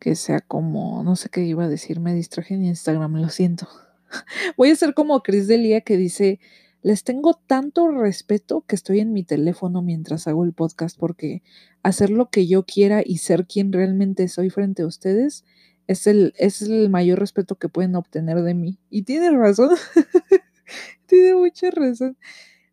que 0.02 0.16
sea 0.16 0.40
como, 0.40 1.04
no 1.04 1.14
sé 1.14 1.28
qué 1.28 1.44
iba 1.44 1.62
a 1.62 1.68
decir, 1.68 2.00
me 2.00 2.12
distraje 2.12 2.54
en 2.54 2.64
Instagram, 2.64 3.20
lo 3.20 3.28
siento. 3.28 3.68
Voy 4.56 4.70
a 4.70 4.74
ser 4.74 4.94
como 4.94 5.22
Cris 5.22 5.46
Delia 5.46 5.82
que 5.82 5.96
dice, 5.96 6.40
les 6.82 7.04
tengo 7.04 7.34
tanto 7.34 7.88
respeto 7.88 8.64
que 8.66 8.74
estoy 8.74 8.98
en 8.98 9.12
mi 9.12 9.22
teléfono 9.22 9.80
mientras 9.80 10.26
hago 10.26 10.44
el 10.44 10.54
podcast 10.54 10.98
porque 10.98 11.44
hacer 11.84 12.10
lo 12.10 12.30
que 12.30 12.48
yo 12.48 12.64
quiera 12.64 13.00
y 13.04 13.18
ser 13.18 13.46
quien 13.46 13.72
realmente 13.72 14.26
soy 14.26 14.50
frente 14.50 14.82
a 14.82 14.86
ustedes 14.86 15.44
es 15.86 16.08
el, 16.08 16.34
es 16.36 16.62
el 16.62 16.90
mayor 16.90 17.20
respeto 17.20 17.54
que 17.54 17.68
pueden 17.68 17.94
obtener 17.94 18.42
de 18.42 18.54
mí. 18.54 18.80
Y 18.90 19.02
tiene 19.02 19.30
razón, 19.30 19.70
tiene 21.06 21.36
mucha 21.36 21.70
razón. 21.70 22.16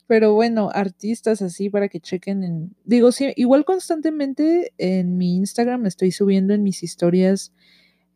Pero 0.10 0.34
bueno, 0.34 0.72
artistas 0.74 1.44
así 1.44 1.70
para 1.70 1.88
que 1.88 2.00
chequen 2.00 2.44
en... 2.44 2.76
Digo, 2.84 3.12
sí, 3.12 3.32
igual 3.36 3.64
constantemente 3.64 4.74
en 4.80 5.20
mi 5.20 5.36
Instagram 5.36 5.86
estoy 5.86 6.12
subiendo 6.12 6.56
en 6.56 6.64
mis 6.64 6.82
historias 6.82 7.54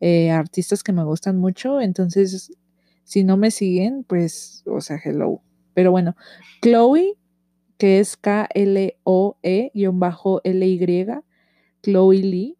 eh, 0.00 0.32
artistas 0.32 0.82
que 0.82 0.90
me 0.92 1.04
gustan 1.04 1.38
mucho. 1.38 1.80
Entonces, 1.80 2.50
si 3.04 3.22
no 3.22 3.36
me 3.36 3.52
siguen, 3.52 4.02
pues, 4.02 4.64
o 4.66 4.80
sea, 4.80 5.00
hello. 5.04 5.40
Pero 5.72 5.92
bueno, 5.92 6.16
Chloe, 6.62 7.16
que 7.78 8.00
es 8.00 8.16
K-L-O-E-L-Y, 8.16 8.96
Chloe 11.80 12.18
Lee, 12.18 12.58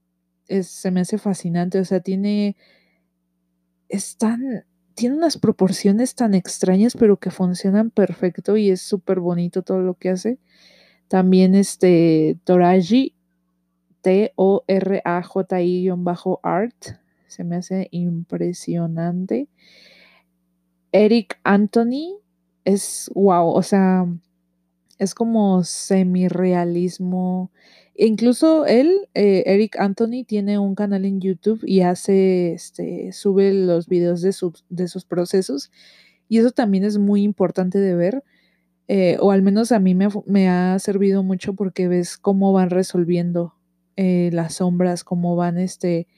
se 0.63 0.91
me 0.93 1.01
hace 1.01 1.19
fascinante, 1.19 1.81
o 1.81 1.85
sea, 1.85 1.99
tiene, 1.99 2.57
es 3.89 4.17
tiene 4.95 5.17
unas 5.17 5.39
proporciones 5.39 6.15
tan 6.15 6.35
extrañas, 6.35 6.95
pero 6.97 7.17
que 7.19 7.31
funcionan 7.31 7.91
perfecto 7.91 8.57
y 8.57 8.71
es 8.71 8.81
súper 8.81 9.21
bonito 9.21 9.63
todo 9.63 9.81
lo 9.81 9.95
que 9.95 10.11
hace. 10.11 10.39
También 11.09 11.55
este 11.55 12.39
Toraji, 12.45 13.15
T-O-R-A-J-I-art, 14.01 14.75
se 17.27 17.45
me 17.45 17.57
hace 17.57 17.89
impresionante. 17.91 19.49
Eric 20.93 21.41
Anthony 21.43 22.21
es 22.65 23.11
wow, 23.15 23.49
o 23.49 23.63
sea, 23.63 24.07
es 24.99 25.15
como 25.15 25.65
semi-realismo 25.65 27.51
Incluso 27.97 28.67
él, 28.67 29.09
eh, 29.15 29.45
Eric 29.47 29.79
Anthony, 29.79 30.25
tiene 30.27 30.59
un 30.59 30.75
canal 30.75 31.05
en 31.05 31.21
YouTube 31.21 31.61
y 31.65 31.83
hace, 31.83 32.53
este, 32.53 33.13
sube 33.13 33.55
los 33.55 33.89
videos 33.89 34.21
de, 34.21 34.33
sus 34.33 35.05
procesos. 35.05 35.71
Y 36.29 36.39
eso 36.39 36.51
también 36.51 36.85
es 36.85 36.99
muy 36.99 37.23
importante 37.23 37.79
de 37.79 37.95
ver. 37.95 38.25
Eh, 38.89 39.17
o 39.21 39.31
al 39.31 39.43
menos 39.43 39.73
a 39.73 39.79
mí 39.79 39.95
me, 39.95 40.49
ha 40.49 40.79
servido 40.79 41.23
mucho 41.23 41.55
porque 41.55 41.89
ves 41.89 42.19
cómo 42.19 42.53
van 42.53 42.71
resolviendo 42.71 43.55
eh, 43.97 44.31
las 44.33 44.55
sombras, 44.57 45.05
cómo 45.05 45.37
van 45.37 45.59
este, 45.59 46.09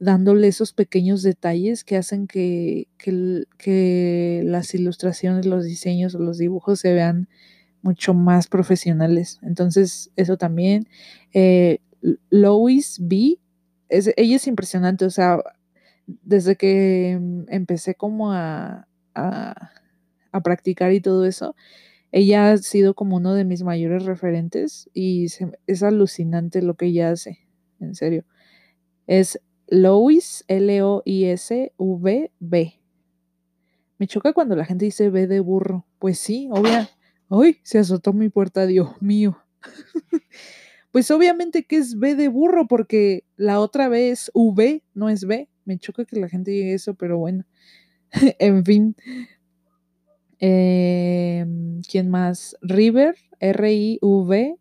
dándole 0.00 0.48
esos 0.48 0.72
pequeños 0.72 1.22
detalles 1.22 1.84
que 1.84 1.96
hacen 1.96 2.26
que, 2.26 2.88
que 2.98 4.42
las 4.44 4.74
ilustraciones, 4.74 5.46
los 5.46 5.64
diseños 5.64 6.14
o 6.14 6.18
los 6.18 6.38
dibujos 6.38 6.80
se 6.80 6.92
vean 6.92 7.28
mucho 7.82 8.14
más 8.14 8.46
profesionales. 8.46 9.38
Entonces, 9.42 10.10
eso 10.16 10.36
también. 10.36 10.88
Eh, 11.32 11.80
Lois 12.30 12.98
B, 13.00 13.38
es, 13.88 14.12
ella 14.16 14.36
es 14.36 14.46
impresionante, 14.46 15.04
o 15.04 15.10
sea, 15.10 15.38
desde 16.06 16.56
que 16.56 17.18
mm, 17.20 17.44
empecé 17.48 17.94
como 17.94 18.32
a, 18.32 18.86
a, 19.14 19.70
practicar 20.42 20.92
y 20.92 21.00
todo 21.00 21.26
eso, 21.26 21.54
ella 22.12 22.52
ha 22.52 22.56
sido 22.58 22.94
como 22.94 23.16
uno 23.16 23.34
de 23.34 23.44
mis 23.44 23.62
mayores 23.62 24.04
referentes 24.04 24.88
y 24.94 25.26
es 25.66 25.82
alucinante 25.82 26.62
lo 26.62 26.74
que 26.74 26.86
ella 26.86 27.10
hace, 27.10 27.40
en 27.80 27.94
serio. 27.94 28.24
Es 29.06 29.40
Lois, 29.68 30.44
L-O-I-S-V-B. 30.48 31.70
Me 33.98 34.06
choca 34.06 34.32
cuando 34.32 34.56
la 34.56 34.64
gente 34.64 34.86
dice 34.86 35.10
B 35.10 35.26
de 35.26 35.40
burro. 35.40 35.84
Pues 35.98 36.18
sí, 36.18 36.48
obvia, 36.50 36.88
¡Ay! 37.30 37.58
Se 37.62 37.78
azotó 37.78 38.12
mi 38.12 38.28
puerta, 38.28 38.66
Dios 38.66 39.00
mío. 39.00 39.38
pues 40.90 41.10
obviamente 41.12 41.64
que 41.64 41.76
es 41.76 41.96
B 41.98 42.16
de 42.16 42.28
burro, 42.28 42.66
porque 42.66 43.24
la 43.36 43.60
otra 43.60 43.88
B 43.88 44.10
es 44.10 44.32
V, 44.34 44.82
no 44.94 45.08
es 45.08 45.24
B. 45.24 45.48
Me 45.64 45.78
choca 45.78 46.04
que 46.04 46.18
la 46.18 46.28
gente 46.28 46.50
diga 46.50 46.74
eso, 46.74 46.94
pero 46.94 47.18
bueno. 47.18 47.44
en 48.40 48.64
fin. 48.64 48.96
Em, 50.40 51.82
¿Quién 51.82 52.10
más? 52.10 52.56
River, 52.62 53.14
R-I-V-E-R-C-G. 53.38 54.56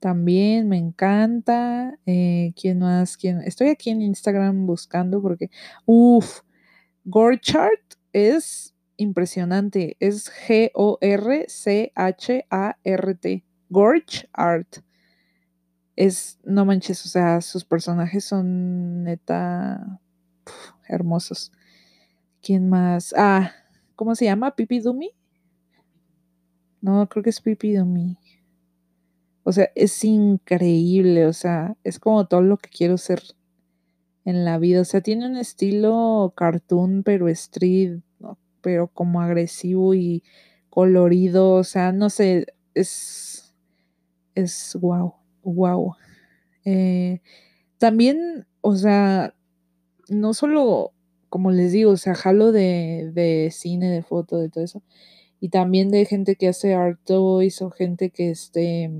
También 0.00 0.68
me 0.68 0.78
encanta. 0.78 1.98
Eh, 2.06 2.52
¿Quién 2.60 2.78
más? 2.78 3.16
¿Quién? 3.18 3.42
Estoy 3.42 3.68
aquí 3.68 3.90
en 3.90 4.00
Instagram 4.00 4.66
buscando 4.66 5.20
porque. 5.20 5.50
Uf. 5.84 6.40
Gorchart 7.04 7.94
es 8.12 8.75
impresionante. 8.96 9.96
Es 10.00 10.30
G-O-R-C-H-A-R-T. 10.30 10.96
Gorge 13.68 14.28
Art. 14.32 14.76
es, 15.96 16.38
no 16.44 16.64
manches, 16.64 17.04
o 17.06 17.08
sea, 17.08 17.40
sus 17.40 17.64
personajes 17.64 18.24
son 18.24 19.04
neta 19.04 20.00
hermosos. 20.88 21.52
¿Quién 22.42 22.68
más? 22.68 23.14
Ah, 23.16 23.52
¿cómo 23.96 24.14
se 24.14 24.26
llama? 24.26 24.54
¿Pipi 24.54 24.80
Dumi? 24.80 25.10
No, 26.80 27.08
creo 27.08 27.22
que 27.22 27.30
es 27.30 27.40
Pipi 27.40 27.74
Dumi. 27.74 28.18
O 29.42 29.52
sea, 29.52 29.70
es 29.74 30.04
increíble, 30.04 31.26
o 31.26 31.32
sea, 31.32 31.76
es 31.82 31.98
como 31.98 32.26
todo 32.26 32.42
lo 32.42 32.56
que 32.58 32.68
quiero 32.68 32.98
ser 32.98 33.22
en 34.24 34.44
la 34.44 34.58
vida. 34.58 34.82
O 34.82 34.84
sea, 34.84 35.00
tiene 35.00 35.26
un 35.26 35.36
estilo 35.36 36.34
cartoon, 36.36 37.02
pero 37.02 37.28
street, 37.28 38.00
pero 38.66 38.88
como 38.88 39.20
agresivo 39.20 39.94
y 39.94 40.24
colorido. 40.70 41.52
O 41.52 41.62
sea, 41.62 41.92
no 41.92 42.10
sé, 42.10 42.46
es, 42.74 43.54
es 44.34 44.76
wow, 44.80 45.14
wow. 45.44 45.94
Eh, 46.64 47.20
también, 47.78 48.44
o 48.62 48.74
sea, 48.74 49.36
no 50.08 50.34
solo, 50.34 50.92
como 51.28 51.52
les 51.52 51.70
digo, 51.70 51.92
o 51.92 51.96
sea, 51.96 52.16
jalo 52.16 52.50
de, 52.50 53.12
de 53.14 53.52
cine, 53.52 53.88
de 53.88 54.02
foto, 54.02 54.36
de 54.38 54.48
todo 54.48 54.64
eso. 54.64 54.82
Y 55.38 55.50
también 55.50 55.90
de 55.90 56.04
gente 56.04 56.34
que 56.34 56.48
hace 56.48 56.74
art 56.74 56.98
toys 57.04 57.62
o 57.62 57.70
gente 57.70 58.10
que 58.10 58.30
esté, 58.30 58.90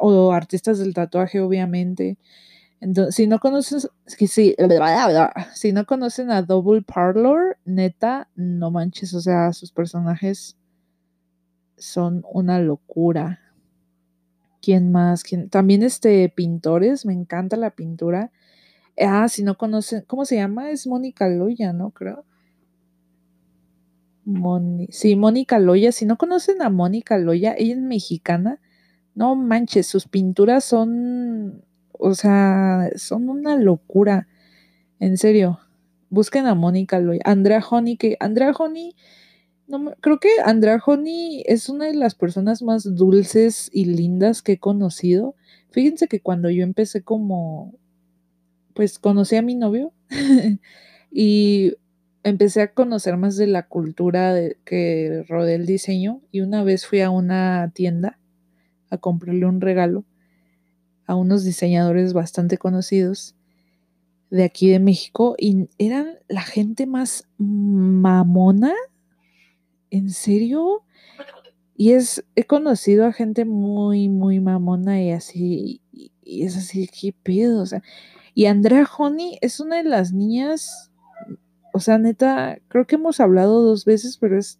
o 0.00 0.32
artistas 0.32 0.80
del 0.80 0.92
tatuaje, 0.92 1.38
obviamente. 1.40 2.18
Si 3.10 3.28
no 3.28 3.38
conoces, 3.38 3.88
si, 4.06 4.56
si 5.54 5.72
no 5.72 5.86
conocen 5.86 6.32
a 6.32 6.42
Double 6.42 6.82
Parlor, 6.82 7.56
neta, 7.64 8.28
no 8.34 8.72
manches, 8.72 9.14
o 9.14 9.20
sea, 9.20 9.52
sus 9.52 9.70
personajes 9.70 10.56
son 11.76 12.24
una 12.28 12.58
locura. 12.58 13.38
¿Quién 14.60 14.90
más? 14.90 15.22
¿Quién? 15.22 15.48
También 15.48 15.84
este 15.84 16.28
pintores, 16.28 17.06
me 17.06 17.12
encanta 17.12 17.56
la 17.56 17.70
pintura. 17.70 18.32
Ah, 18.98 19.28
si 19.28 19.44
no 19.44 19.56
conocen, 19.56 20.02
¿cómo 20.08 20.24
se 20.24 20.36
llama? 20.36 20.70
Es 20.70 20.86
Mónica 20.88 21.28
Loya, 21.28 21.72
¿no? 21.72 21.90
Creo. 21.90 22.24
sí, 24.90 25.14
Mónica 25.14 25.60
Loya. 25.60 25.92
Si 25.92 26.04
no 26.04 26.18
conocen 26.18 26.62
a 26.62 26.70
Mónica 26.70 27.16
Loya, 27.16 27.54
ella 27.56 27.74
es 27.74 27.80
mexicana. 27.80 28.60
No 29.14 29.36
manches, 29.36 29.86
sus 29.86 30.08
pinturas 30.08 30.64
son 30.64 31.64
o 32.02 32.14
sea, 32.14 32.90
son 32.96 33.28
una 33.28 33.56
locura. 33.56 34.28
En 34.98 35.16
serio. 35.16 35.60
Busquen 36.10 36.46
a 36.46 36.54
Mónica 36.54 36.98
Loy. 36.98 37.20
Andrea 37.24 37.64
Honey, 37.68 37.96
que 37.96 38.16
Andrea 38.20 38.52
Honey, 38.52 38.94
no, 39.66 39.94
creo 40.00 40.20
que 40.20 40.28
Andrea 40.44 40.82
Honey 40.84 41.42
es 41.46 41.70
una 41.70 41.86
de 41.86 41.94
las 41.94 42.14
personas 42.14 42.62
más 42.62 42.84
dulces 42.96 43.70
y 43.72 43.86
lindas 43.86 44.42
que 44.42 44.52
he 44.52 44.58
conocido. 44.58 45.36
Fíjense 45.70 46.08
que 46.08 46.20
cuando 46.20 46.50
yo 46.50 46.64
empecé 46.64 47.02
como, 47.02 47.72
pues 48.74 48.98
conocí 48.98 49.36
a 49.36 49.42
mi 49.42 49.54
novio 49.54 49.94
y 51.10 51.74
empecé 52.24 52.60
a 52.60 52.74
conocer 52.74 53.16
más 53.16 53.36
de 53.36 53.46
la 53.46 53.68
cultura 53.68 54.34
que 54.66 55.24
rodea 55.28 55.56
el 55.56 55.64
diseño 55.64 56.20
y 56.30 56.40
una 56.42 56.62
vez 56.62 56.86
fui 56.86 57.00
a 57.00 57.10
una 57.10 57.70
tienda 57.74 58.18
a 58.90 58.98
comprarle 58.98 59.46
un 59.46 59.62
regalo 59.62 60.04
a 61.06 61.14
unos 61.14 61.44
diseñadores 61.44 62.12
bastante 62.12 62.58
conocidos 62.58 63.34
de 64.30 64.44
aquí 64.44 64.70
de 64.70 64.78
México 64.78 65.34
y 65.38 65.68
eran 65.78 66.18
la 66.26 66.42
gente 66.42 66.86
más 66.86 67.28
mamona. 67.36 68.72
¿En 69.90 70.08
serio? 70.08 70.84
Y 71.76 71.92
es, 71.92 72.24
he 72.34 72.44
conocido 72.44 73.04
a 73.04 73.12
gente 73.12 73.44
muy, 73.44 74.08
muy 74.08 74.40
mamona 74.40 75.02
y 75.02 75.10
así, 75.10 75.82
y, 75.92 76.44
es 76.44 76.56
así, 76.56 76.88
qué 76.88 77.12
pedo, 77.12 77.60
o 77.62 77.66
sea. 77.66 77.82
Y 78.34 78.46
Andrea 78.46 78.88
Honey 78.96 79.38
es 79.42 79.60
una 79.60 79.76
de 79.76 79.84
las 79.84 80.12
niñas, 80.12 80.90
o 81.74 81.80
sea, 81.80 81.98
neta, 81.98 82.58
creo 82.68 82.86
que 82.86 82.94
hemos 82.94 83.20
hablado 83.20 83.62
dos 83.62 83.84
veces, 83.84 84.16
pero 84.16 84.38
es, 84.38 84.58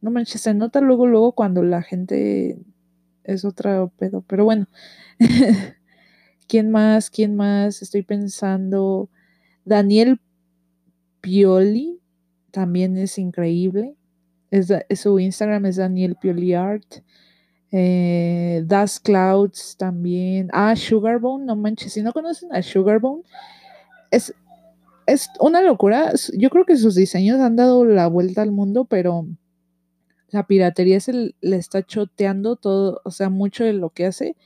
no 0.00 0.10
manches, 0.10 0.40
se 0.40 0.54
nota 0.54 0.80
luego, 0.80 1.06
luego 1.06 1.32
cuando 1.32 1.62
la 1.62 1.82
gente 1.82 2.58
es 3.24 3.44
otra 3.44 3.86
pedo, 3.98 4.22
pero 4.26 4.44
bueno, 4.44 4.68
¿Quién 6.46 6.70
más? 6.70 7.10
¿Quién 7.10 7.36
más? 7.36 7.82
Estoy 7.82 8.02
pensando. 8.02 9.08
Daniel 9.64 10.20
Pioli 11.20 12.00
también 12.50 12.96
es 12.98 13.18
increíble. 13.18 13.96
Es, 14.50 14.72
su 15.00 15.18
Instagram 15.18 15.66
es 15.66 15.76
Daniel 15.76 16.16
Pioli 16.20 16.54
Art. 16.54 17.02
Eh, 17.72 18.62
das 18.66 19.00
Clouds 19.00 19.76
también. 19.76 20.48
Ah, 20.52 20.76
Sugarbone, 20.76 21.44
no 21.44 21.56
manches. 21.56 21.94
Si 21.94 22.02
no 22.02 22.12
conocen 22.12 22.52
a 22.52 22.62
Sugarbone, 22.62 23.22
es, 24.10 24.34
es 25.06 25.30
una 25.40 25.62
locura. 25.62 26.12
Yo 26.36 26.50
creo 26.50 26.64
que 26.66 26.76
sus 26.76 26.94
diseños 26.94 27.40
han 27.40 27.56
dado 27.56 27.84
la 27.84 28.06
vuelta 28.06 28.42
al 28.42 28.52
mundo, 28.52 28.84
pero 28.84 29.26
la 30.34 30.48
piratería 30.48 30.98
se 30.98 31.34
le 31.40 31.56
está 31.56 31.84
choteando 31.84 32.56
todo, 32.56 33.00
o 33.04 33.12
sea, 33.12 33.30
mucho 33.30 33.62
de 33.62 33.72
lo 33.72 33.90
que 33.90 34.04
hace 34.04 34.36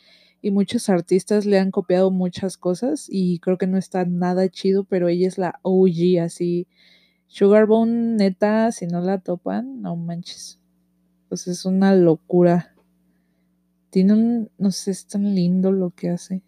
y 0.43 0.51
muchos 0.51 0.91
artistas 0.91 1.47
le 1.47 1.59
han 1.59 1.71
copiado 1.71 2.11
muchas 2.11 2.59
cosas 2.59 3.07
y 3.09 3.39
creo 3.39 3.57
que 3.57 3.67
no 3.67 3.79
está 3.79 4.05
nada 4.05 4.51
chido, 4.51 4.85
pero 4.85 5.09
ella 5.09 5.27
es 5.27 5.39
la 5.39 5.59
OG, 5.63 6.21
así. 6.23 6.67
Sugarbone, 7.27 8.17
neta, 8.17 8.71
si 8.71 8.87
no 8.87 9.01
la 9.01 9.19
topan, 9.19 9.81
no 9.81 9.97
manches. 9.97 10.61
Pues 11.31 11.49
es 11.49 11.65
una 11.65 11.95
locura. 11.95 12.75
Tiene 13.89 14.13
un, 14.13 14.51
no 14.59 14.71
sé, 14.73 14.91
es 14.91 15.07
tan 15.07 15.35
lindo 15.35 15.73
lo 15.73 15.91
que 15.91 16.11
hace. 16.11 16.43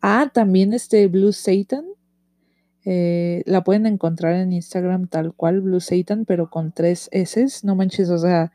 Ah, 0.00 0.30
también 0.32 0.72
este 0.72 1.06
Blue 1.08 1.32
Satan. 1.32 1.84
Eh, 2.84 3.42
la 3.46 3.64
pueden 3.64 3.86
encontrar 3.86 4.34
en 4.34 4.52
Instagram 4.52 5.08
tal 5.08 5.34
cual, 5.34 5.60
Blue 5.60 5.80
Satan, 5.80 6.24
pero 6.24 6.50
con 6.50 6.72
tres 6.72 7.08
S. 7.12 7.46
No 7.62 7.76
manches, 7.76 8.10
o 8.10 8.18
sea, 8.18 8.52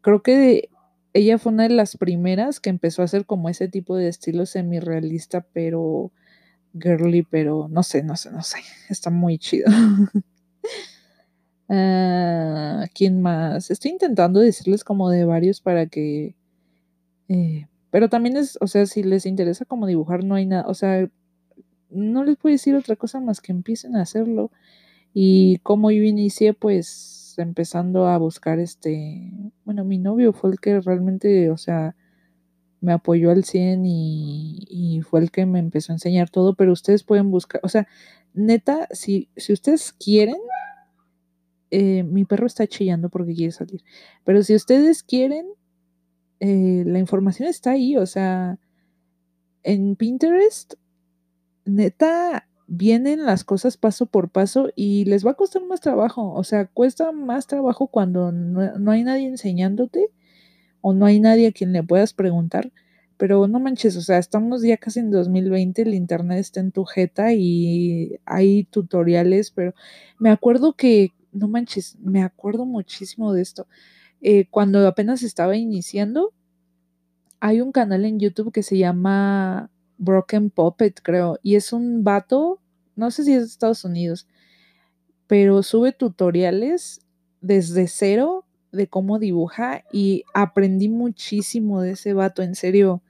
creo 0.00 0.22
que 0.22 0.68
ella 1.14 1.38
fue 1.38 1.52
una 1.52 1.64
de 1.64 1.74
las 1.74 1.96
primeras 1.96 2.60
que 2.60 2.70
empezó 2.70 3.02
a 3.02 3.06
hacer 3.06 3.26
como 3.26 3.48
ese 3.48 3.68
tipo 3.68 3.96
de 3.96 4.08
estilo 4.08 4.46
semi-realista, 4.46 5.46
pero 5.52 6.12
girly, 6.78 7.22
pero 7.22 7.68
no 7.68 7.82
sé, 7.82 8.02
no 8.02 8.16
sé, 8.16 8.30
no 8.30 8.42
sé. 8.42 8.58
Está 8.88 9.10
muy 9.10 9.38
chido. 9.38 9.70
Ah, 11.74 12.84
¿Quién 12.94 13.22
más? 13.22 13.70
Estoy 13.70 13.92
intentando 13.92 14.40
decirles 14.40 14.84
como 14.84 15.08
de 15.08 15.24
varios 15.24 15.62
para 15.62 15.86
que... 15.86 16.36
Eh, 17.28 17.66
pero 17.90 18.10
también 18.10 18.36
es, 18.36 18.58
o 18.60 18.66
sea, 18.66 18.84
si 18.84 19.02
les 19.02 19.24
interesa 19.24 19.64
como 19.64 19.86
dibujar, 19.86 20.22
no 20.22 20.34
hay 20.34 20.44
nada, 20.44 20.64
o 20.66 20.74
sea, 20.74 21.08
no 21.92 22.24
les 22.24 22.36
puedo 22.36 22.52
decir 22.52 22.74
otra 22.74 22.96
cosa 22.96 23.20
más 23.20 23.40
que 23.40 23.52
empiecen 23.52 23.96
a 23.96 24.02
hacerlo. 24.02 24.50
Y 25.14 25.58
como 25.58 25.90
yo 25.90 26.02
inicié, 26.02 26.54
pues 26.54 27.34
empezando 27.38 28.06
a 28.06 28.18
buscar 28.18 28.58
este, 28.58 29.30
bueno, 29.64 29.84
mi 29.84 29.98
novio 29.98 30.32
fue 30.32 30.50
el 30.50 30.60
que 30.60 30.80
realmente, 30.80 31.50
o 31.50 31.56
sea, 31.56 31.94
me 32.82 32.92
apoyó 32.92 33.30
al 33.30 33.44
100 33.44 33.84
y, 33.86 35.00
fue 35.08 35.20
el 35.20 35.30
que 35.30 35.46
me 35.46 35.58
empezó 35.58 35.92
a 35.92 35.96
enseñar 35.96 36.30
todo, 36.30 36.54
pero 36.54 36.72
ustedes 36.72 37.04
pueden 37.04 37.30
buscar, 37.30 37.60
o 37.64 37.68
sea, 37.68 37.86
neta, 38.34 38.88
si, 38.90 39.28
si 39.36 39.52
ustedes 39.52 39.92
quieren, 39.92 40.36
eh, 41.70 42.02
mi 42.02 42.24
perro 42.24 42.46
está 42.46 42.66
chillando 42.66 43.08
porque 43.08 43.34
quiere 43.34 43.52
salir, 43.52 43.82
pero 44.24 44.42
si 44.42 44.54
ustedes 44.54 45.02
quieren, 45.02 45.46
eh, 46.40 46.82
la 46.86 46.98
información 46.98 47.48
está 47.48 47.72
ahí, 47.72 47.96
o 47.96 48.06
sea, 48.06 48.58
en 49.62 49.96
Pinterest, 49.96 50.74
neta, 51.64 52.46
vienen 52.66 53.26
las 53.26 53.44
cosas 53.44 53.76
paso 53.76 54.06
por 54.06 54.30
paso 54.30 54.70
y 54.74 55.04
les 55.04 55.26
va 55.26 55.32
a 55.32 55.34
costar 55.34 55.62
más 55.66 55.80
trabajo. 55.80 56.32
O 56.32 56.44
sea, 56.44 56.66
cuesta 56.66 57.12
más 57.12 57.46
trabajo 57.46 57.88
cuando 57.88 58.32
no, 58.32 58.90
hay 58.90 59.04
nadie 59.04 59.26
enseñándote 59.28 60.10
o 60.80 60.94
no 60.94 61.06
hay 61.06 61.20
nadie 61.20 61.48
a 61.48 61.52
quien 61.52 61.72
le 61.72 61.82
puedas 61.82 62.14
preguntar. 62.14 62.72
Pero 63.18 63.46
no 63.46 63.60
manches, 63.60 63.96
o 63.96 64.00
sea, 64.00 64.18
estamos 64.18 64.62
ya 64.62 64.76
casi 64.78 65.00
en 65.00 65.10
2020, 65.10 65.82
el 65.82 65.94
internet 65.94 66.38
está 66.38 66.60
en 66.60 66.72
tu 66.72 66.84
jeta 66.84 67.34
y 67.34 68.18
hay 68.24 68.64
tutoriales, 68.64 69.50
pero 69.52 69.74
me 70.18 70.30
acuerdo 70.30 70.72
que, 70.72 71.12
no 71.30 71.46
manches, 71.46 71.96
me 72.00 72.22
acuerdo 72.22 72.64
muchísimo 72.64 73.32
de 73.32 73.42
esto. 73.42 73.68
Eh, 74.22 74.46
cuando 74.50 74.86
apenas 74.88 75.22
estaba 75.22 75.56
iniciando, 75.56 76.32
hay 77.38 77.60
un 77.60 77.70
canal 77.70 78.04
en 78.04 78.18
YouTube 78.18 78.52
que 78.52 78.62
se 78.62 78.78
llama 78.78 79.70
Broken 80.02 80.50
Puppet, 80.50 81.00
creo, 81.02 81.38
y 81.42 81.54
es 81.56 81.72
un 81.72 82.04
vato 82.04 82.62
no 82.96 83.10
sé 83.10 83.24
si 83.24 83.32
es 83.32 83.40
de 83.40 83.46
Estados 83.46 83.84
Unidos, 83.84 84.26
pero 85.26 85.62
sube 85.62 85.92
tutoriales 85.92 87.00
desde 87.40 87.88
cero 87.88 88.44
de 88.70 88.86
cómo 88.86 89.18
dibuja 89.18 89.84
y 89.92 90.24
aprendí 90.34 90.88
muchísimo 90.88 91.82
de 91.82 91.92
ese 91.92 92.14
vato, 92.14 92.42
en 92.42 92.54
serio. 92.54 93.02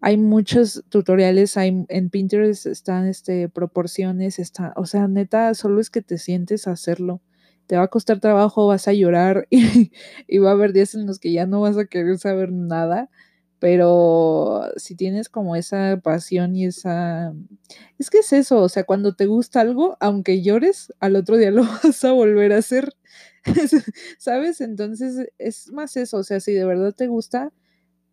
Hay 0.00 0.18
muchos 0.18 0.84
tutoriales, 0.88 1.56
hay, 1.56 1.84
en 1.88 2.10
Pinterest 2.10 2.66
están 2.66 3.06
este, 3.06 3.48
proporciones, 3.48 4.38
está, 4.38 4.72
o 4.76 4.86
sea, 4.86 5.08
neta, 5.08 5.54
solo 5.54 5.80
es 5.80 5.90
que 5.90 6.02
te 6.02 6.18
sientes 6.18 6.68
a 6.68 6.72
hacerlo. 6.72 7.20
Te 7.66 7.76
va 7.76 7.84
a 7.84 7.88
costar 7.88 8.20
trabajo, 8.20 8.66
vas 8.68 8.86
a 8.86 8.92
llorar 8.92 9.46
y, 9.50 9.90
y 10.28 10.38
va 10.38 10.50
a 10.50 10.52
haber 10.52 10.72
días 10.72 10.94
en 10.94 11.06
los 11.06 11.18
que 11.18 11.32
ya 11.32 11.46
no 11.46 11.60
vas 11.60 11.76
a 11.78 11.86
querer 11.86 12.18
saber 12.18 12.52
nada, 12.52 13.10
Pero 13.58 14.70
si 14.76 14.94
tienes 14.96 15.28
como 15.28 15.56
esa 15.56 16.00
pasión 16.02 16.54
y 16.56 16.66
esa... 16.66 17.34
Es 17.98 18.10
que 18.10 18.18
es 18.18 18.32
eso, 18.32 18.62
o 18.62 18.68
sea, 18.68 18.84
cuando 18.84 19.14
te 19.14 19.26
gusta 19.26 19.60
algo, 19.62 19.96
aunque 20.00 20.42
llores, 20.42 20.92
al 21.00 21.16
otro 21.16 21.36
día 21.36 21.50
lo 21.52 21.62
vas 21.62 22.04
a 22.04 22.12
volver 22.12 22.52
a 22.52 22.58
hacer, 22.58 22.94
¿sabes? 24.18 24.60
Entonces 24.60 25.28
es 25.38 25.70
más 25.72 25.96
eso, 25.96 26.18
o 26.18 26.22
sea, 26.24 26.40
si 26.40 26.52
de 26.52 26.64
verdad 26.64 26.94
te 26.94 27.06
gusta, 27.06 27.52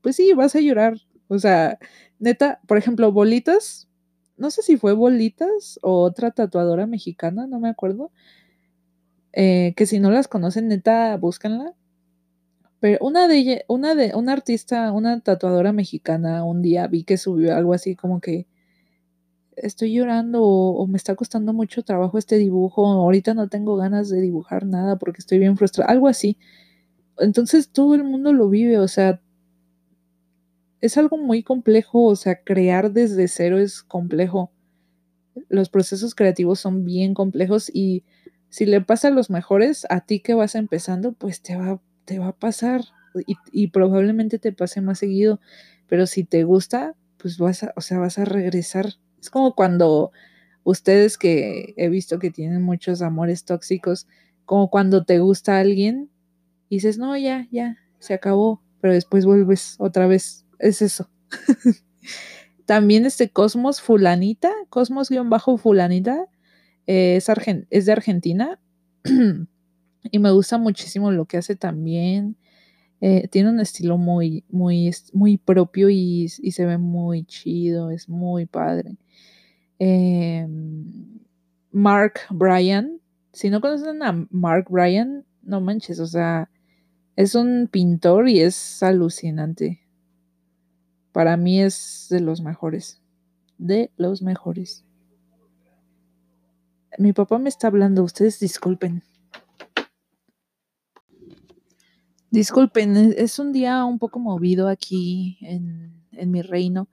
pues 0.01 0.15
sí, 0.17 0.33
vas 0.33 0.55
a 0.55 0.61
llorar. 0.61 0.97
O 1.27 1.39
sea, 1.39 1.79
neta, 2.19 2.61
por 2.67 2.77
ejemplo, 2.77 3.11
Bolitas, 3.11 3.89
no 4.37 4.51
sé 4.51 4.61
si 4.61 4.77
fue 4.77 4.93
Bolitas 4.93 5.79
o 5.81 6.01
otra 6.03 6.31
tatuadora 6.31 6.87
mexicana, 6.87 7.47
no 7.47 7.59
me 7.59 7.69
acuerdo. 7.69 8.11
Eh, 9.33 9.73
que 9.75 9.85
si 9.87 9.99
no 9.99 10.11
las 10.11 10.27
conocen, 10.27 10.67
neta, 10.67 11.17
búscanla. 11.17 11.73
Pero 12.83 12.97
una 12.99 13.29
de 13.29 13.63
una 13.69 13.95
de, 13.95 14.11
una 14.13 14.33
artista, 14.33 14.91
una 14.91 15.21
tatuadora 15.21 15.71
mexicana, 15.71 16.43
un 16.43 16.61
día 16.61 16.85
vi 16.87 17.05
que 17.05 17.15
subió 17.15 17.55
algo 17.55 17.73
así 17.73 17.95
como 17.95 18.19
que 18.19 18.45
estoy 19.55 19.93
llorando 19.93 20.43
o, 20.43 20.85
me 20.85 20.97
está 20.97 21.15
costando 21.15 21.53
mucho 21.53 21.83
trabajo 21.83 22.17
este 22.17 22.37
dibujo, 22.37 22.85
ahorita 22.85 23.35
no 23.35 23.47
tengo 23.47 23.77
ganas 23.77 24.09
de 24.09 24.19
dibujar 24.19 24.65
nada 24.65 24.97
porque 24.97 25.19
estoy 25.19 25.39
bien 25.39 25.55
frustrada, 25.55 25.89
algo 25.93 26.09
así. 26.09 26.37
Entonces 27.19 27.69
todo 27.69 27.95
el 27.95 28.03
mundo 28.03 28.33
lo 28.33 28.49
vive, 28.49 28.77
o 28.79 28.89
sea, 28.89 29.21
es 30.81 30.97
algo 30.97 31.17
muy 31.17 31.41
complejo, 31.41 32.03
o 32.03 32.17
sea, 32.17 32.43
crear 32.43 32.91
desde 32.91 33.29
cero 33.29 33.59
es 33.59 33.81
complejo. 33.81 34.51
Los 35.47 35.69
procesos 35.69 36.15
creativos 36.15 36.59
son 36.59 36.83
bien 36.83 37.13
complejos 37.13 37.71
y 37.73 38.03
si 38.49 38.65
le 38.65 38.81
pasa 38.81 39.07
a 39.07 39.11
los 39.11 39.29
mejores, 39.29 39.87
a 39.89 40.01
ti 40.01 40.19
que 40.19 40.33
vas 40.33 40.55
empezando, 40.55 41.13
pues 41.13 41.41
te 41.41 41.55
va 41.55 41.79
te 42.05 42.19
va 42.19 42.29
a 42.29 42.37
pasar 42.37 42.81
y, 43.51 43.67
probablemente 43.67 44.39
te 44.39 44.51
pase 44.51 44.81
más 44.81 44.99
seguido, 44.99 45.39
pero 45.87 46.07
si 46.07 46.23
te 46.23 46.43
gusta, 46.43 46.95
pues 47.17 47.37
vas 47.37 47.63
a, 47.63 47.73
o 47.75 47.81
sea, 47.81 47.99
vas 47.99 48.17
a 48.17 48.25
regresar. 48.25 48.93
Es 49.21 49.29
como 49.29 49.55
cuando 49.55 50.11
ustedes 50.63 51.17
que 51.17 51.73
he 51.77 51.89
visto 51.89 52.19
que 52.19 52.31
tienen 52.31 52.61
muchos 52.61 53.01
amores 53.01 53.45
tóxicos, 53.45 54.07
como 54.45 54.69
cuando 54.69 55.05
te 55.05 55.19
gusta 55.19 55.59
alguien 55.59 56.09
y 56.69 56.77
dices, 56.77 56.97
no, 56.97 57.15
ya, 57.17 57.47
ya, 57.51 57.77
se 57.99 58.13
acabó, 58.13 58.61
pero 58.81 58.93
después 58.93 59.25
vuelves 59.25 59.75
otra 59.79 60.07
vez. 60.07 60.45
Es 60.59 60.81
eso. 60.81 61.09
También 62.65 63.05
este 63.05 63.29
Cosmos 63.29 63.81
Fulanita, 63.81 64.51
Cosmos-Fulanita, 64.69 66.25
eh, 66.87 67.17
es, 67.17 67.27
es 67.69 67.85
de 67.85 67.91
Argentina. 67.91 68.59
y 70.11 70.19
me 70.19 70.31
gusta 70.31 70.57
muchísimo 70.57 71.11
lo 71.11 71.25
que 71.25 71.37
hace 71.37 71.55
también. 71.55 72.37
Eh, 73.01 73.27
tiene 73.27 73.49
un 73.49 73.59
estilo 73.59 73.97
muy, 73.97 74.45
muy, 74.49 74.91
muy 75.11 75.37
propio 75.37 75.89
y, 75.89 76.29
se 76.29 76.65
ve 76.65 76.77
muy 76.77 77.25
chido, 77.25 77.91
es 77.91 78.07
muy 78.07 78.45
padre. 78.45 78.97
Em, 79.79 81.19
Mark 81.71 82.21
Bryan, 82.29 83.01
si 83.33 83.49
no 83.49 83.59
conocen 83.59 84.03
a 84.03 84.27
Mark 84.29 84.67
Bryan, 84.69 85.25
no 85.41 85.59
manches, 85.59 85.99
o 85.99 86.07
sea, 86.07 86.49
es 87.15 87.35
un 87.35 87.67
pintor 87.69 88.29
y 88.29 88.39
es 88.39 88.81
alucinante. 88.81 89.81
Para 91.11 91.35
mí 91.35 91.61
es 91.61 92.07
de 92.09 92.21
los 92.21 92.41
mejores, 92.41 93.01
de 93.57 93.91
los 93.97 94.21
mejores. 94.21 94.85
Mi 96.97 97.11
papá 97.11 97.37
me 97.37 97.49
está 97.49 97.67
hablando, 97.67 98.03
ustedes 98.03 98.39
disculpen. 98.39 99.03
Disculpen, 102.33 102.97
e, 102.97 103.15
es 103.19 103.37
un 103.37 103.51
día 103.51 103.85
un 103.85 103.99
poco 103.99 104.17
movido 104.17 104.67
aquí 104.67 105.37
en, 105.41 106.31
mi 106.31 106.41
reino, 106.41 106.89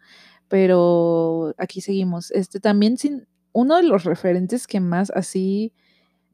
pero 0.49 1.55
aquí 1.57 1.81
seguimos. 1.81 2.31
Este 2.33 2.61
también 2.61 2.99
sin 2.99 3.27
uno 3.53 3.77
de 3.77 3.85
los 3.85 4.05
referentes 4.05 4.67
que 4.67 4.81
más 4.81 5.11
así 5.11 5.73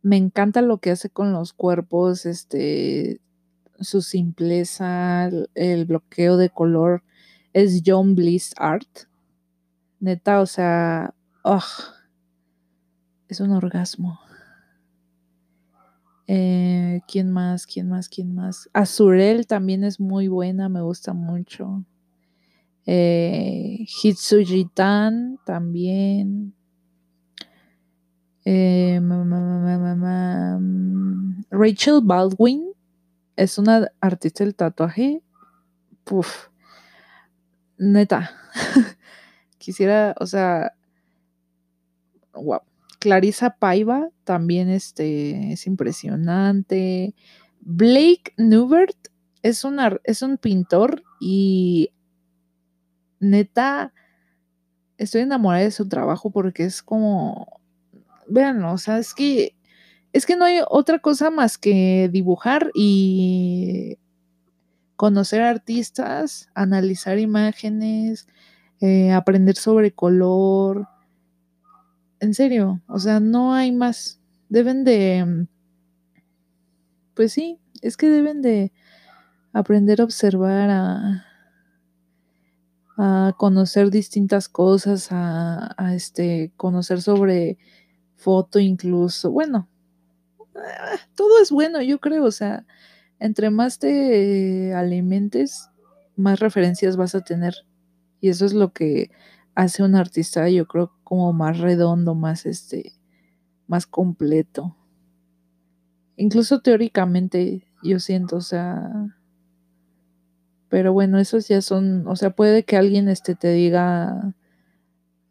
me 0.03 0.17
encanta 0.17 0.61
lo 0.61 0.79
que 0.79 0.91
hace 0.91 1.09
con 1.09 1.33
los 1.33 1.53
cuerpos, 1.53 2.27
este 2.27 3.21
su 3.79 4.03
simpleza, 4.03 5.31
el, 5.55 5.85
bloqueo 5.85 6.37
de 6.37 6.51
color 6.51 7.05
es 7.53 7.83
John 7.87 8.17
Bliss 8.17 8.55
Art. 8.57 9.07
Neta, 10.01 10.41
o 10.41 10.47
sea, 10.47 11.15
es 13.29 13.41
un 13.41 13.53
orgasmo. 13.53 14.26
Eh, 16.29 17.01
¿Quién 17.07 17.31
más? 17.31 17.67
¿Quién 17.67 17.89
más? 17.89 18.09
¿Quién 18.09 18.35
más? 18.35 18.69
Azurel 18.73 19.47
también 19.47 19.85
es 19.85 20.01
muy 20.01 20.29
buena, 20.29 20.69
me 20.69 20.81
gusta 20.81 21.13
mucho. 21.13 21.85
Eh, 22.87 23.85
Hitsujitan 23.87 25.39
también. 25.45 26.55
Eh, 28.45 29.01
Rachel 31.51 32.01
Baldwin 32.03 32.73
es 33.35 33.59
una 33.59 33.91
artista 34.01 34.45
del 34.45 34.55
tatuaje. 34.55 35.23
Puf. 36.05 36.49
Neta. 37.79 38.31
Quisiera, 39.59 40.15
o 40.21 40.27
sea, 40.27 40.73
wow. 42.35 42.61
Clarisa 42.99 43.57
Paiva 43.59 44.09
también 44.25 44.69
este, 44.71 45.53
es 45.53 45.67
impresionante. 45.67 47.15
Blake 47.61 48.33
Newbert 48.37 48.97
es, 49.43 49.65
es 50.05 50.23
un 50.23 50.39
pintor 50.39 51.03
y 51.21 51.91
neta, 53.21 53.93
estoy 54.99 55.23
enamorada 55.23 55.65
de 55.65 55.71
su 55.71 55.89
trabajo 55.89 56.31
porque 56.31 56.65
es 56.65 56.83
como, 56.83 57.61
vean, 58.29 58.65
o 58.65 58.79
sea, 58.79 58.99
es 58.99 59.15
que, 59.15 59.57
es 60.13 60.27
que 60.27 60.37
no 60.37 60.45
hay 60.45 60.61
otra 60.69 60.99
cosa 60.99 61.31
más 61.31 61.59
que 61.59 62.09
dibujar 62.13 62.71
y 62.75 63.99
conocer 64.97 65.43
artistas, 65.43 66.49
analizar 66.55 67.19
imágenes, 67.19 68.27
eh, 68.81 69.13
aprender 69.13 69.57
sobre 69.57 69.93
color, 69.93 70.89
en 72.21 72.35
serio, 72.35 72.83
o 72.89 72.99
sea, 72.99 73.21
no 73.21 73.55
hay 73.55 73.73
más. 73.73 74.21
Deben 74.49 74.85
de, 74.85 75.47
pues 77.15 77.33
sí, 77.33 77.59
es 77.83 77.97
que 77.97 78.09
deben 78.09 78.43
de 78.43 78.73
aprender 79.53 80.01
a 80.01 80.05
observar, 80.05 80.71
a, 80.71 81.25
a 82.97 83.35
conocer 83.37 83.91
distintas 83.91 84.49
cosas, 84.49 85.09
a, 85.11 85.75
este, 85.95 86.53
conocer 86.57 87.03
sobre 87.03 87.59
foto 88.15 88.59
incluso. 88.59 89.31
Bueno, 89.31 89.69
todo 91.15 91.41
es 91.43 91.51
bueno, 91.51 91.83
yo 91.83 92.01
creo, 92.01 92.25
o 92.25 92.31
sea, 92.31 92.67
entre 93.19 93.51
más 93.51 93.79
te 93.79 94.75
alimentes, 94.75 95.71
más 96.17 96.41
referencias 96.41 96.97
vas 96.97 97.15
a 97.15 97.23
tener. 97.23 97.55
Y 98.21 98.31
eso 98.31 98.47
es 98.47 98.55
lo 98.55 98.73
que 98.73 99.11
hace 99.57 99.83
un 99.83 99.97
artista, 99.97 100.49
yo 100.49 100.69
creo, 100.69 100.93
como 101.03 101.33
más 101.33 101.59
redondo, 101.59 102.15
más 102.15 102.47
este, 102.47 102.93
más 103.67 103.87
completo. 103.87 104.77
Incluso 106.17 106.61
teóricamente, 106.61 107.67
yo 107.83 107.99
siento, 107.99 108.37
o 108.37 108.41
sea, 108.43 108.91
pero 110.69 110.93
bueno, 110.93 111.19
esos 111.19 111.49
ya 111.49 111.63
son, 111.63 112.07
o 112.07 112.17
sea, 112.17 112.31
puede 112.31 112.65
que 112.65 112.77
alguien 112.77 113.09
este 113.09 113.35
te 113.35 113.49
diga 113.49 114.35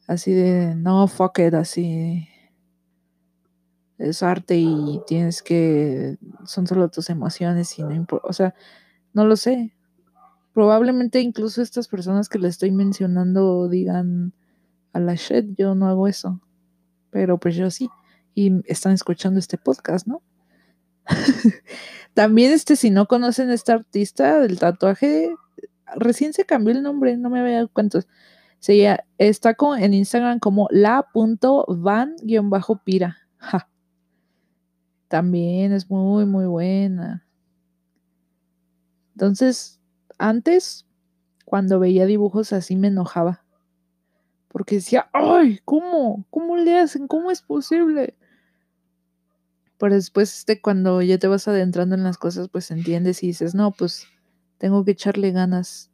así 0.08 0.34
de, 0.34 0.76
no, 0.76 1.08
fuck 1.08 1.40
it, 1.40 1.54
así, 1.54 2.28
es 4.00 4.24
arte 4.24 4.58
y 4.58 5.02
tienes 5.06 5.44
que, 5.44 6.18
son 6.46 6.66
solo 6.66 6.90
tus 6.90 7.12
emociones 7.12 7.78
y 7.78 7.84
no 7.84 7.94
importa, 7.94 8.28
o 8.28 8.34
sea, 8.34 8.56
no 9.14 9.26
lo 9.26 9.36
sé, 9.36 9.76
probablemente 10.56 11.20
incluso 11.20 11.62
estas 11.62 11.90
personas 11.90 12.30
que 12.30 12.40
le 12.40 12.48
estoy 12.48 12.72
mencionando 12.72 13.68
digan 13.68 14.32
a 14.94 15.02
la 15.02 15.16
shit, 15.16 15.54
yo 15.58 15.76
no 15.76 15.90
hago 15.90 16.08
eso. 16.08 16.40
Pero 17.12 17.38
pues 17.38 17.58
yo 17.58 17.70
sí. 17.70 17.90
Y 18.34 18.62
están 18.66 18.94
escuchando 18.94 19.38
este 19.38 19.58
podcast, 19.58 20.08
¿no? 20.08 20.22
También, 22.14 22.54
este, 22.54 22.78
si 22.78 22.90
no 22.90 23.06
conocen 23.06 23.50
a 23.50 23.54
esta 23.54 23.74
artista 23.74 24.40
del 24.40 24.58
tatuaje, 24.58 25.36
recién 25.98 26.32
se 26.32 26.46
cambió 26.46 26.74
el 26.74 26.84
nombre, 26.84 27.18
no 27.18 27.30
me 27.30 27.42
había 27.42 27.56
dado 27.56 27.68
cuenta. 27.68 28.00
Se 28.60 28.98
está 29.18 29.58
en 29.78 29.94
Instagram 29.94 30.40
como 30.40 30.70
la.van-pira. 30.72 31.68
También 35.10 35.74
es 35.74 35.90
muy, 35.90 36.26
muy 36.26 36.46
buena. 36.46 37.28
Entonces, 39.16 39.82
antes, 40.18 40.86
cuando 41.46 41.80
veía 41.80 42.06
dibujos 42.06 42.54
así 42.54 42.76
me 42.76 42.88
enojaba. 42.88 43.44
Porque 44.50 44.76
decía, 44.76 45.10
ay, 45.14 45.60
¿cómo? 45.66 46.26
¿Cómo 46.30 46.58
le 46.58 46.80
hacen? 46.80 47.08
¿Cómo 47.08 47.32
es 47.32 47.42
posible? 47.42 48.16
Pero 49.78 49.96
después, 49.96 50.40
este, 50.40 50.62
cuando 50.62 51.02
ya 51.02 51.18
te 51.20 51.28
vas 51.28 51.48
adentrando 51.48 51.96
en 51.96 52.04
las 52.04 52.18
cosas, 52.18 52.50
pues 52.50 52.72
entiendes 52.72 53.24
y 53.24 53.28
dices, 53.28 53.54
no, 53.56 53.72
pues 53.72 54.08
tengo 54.58 54.86
que 54.86 54.92
echarle 54.92 55.32
ganas. 55.32 55.92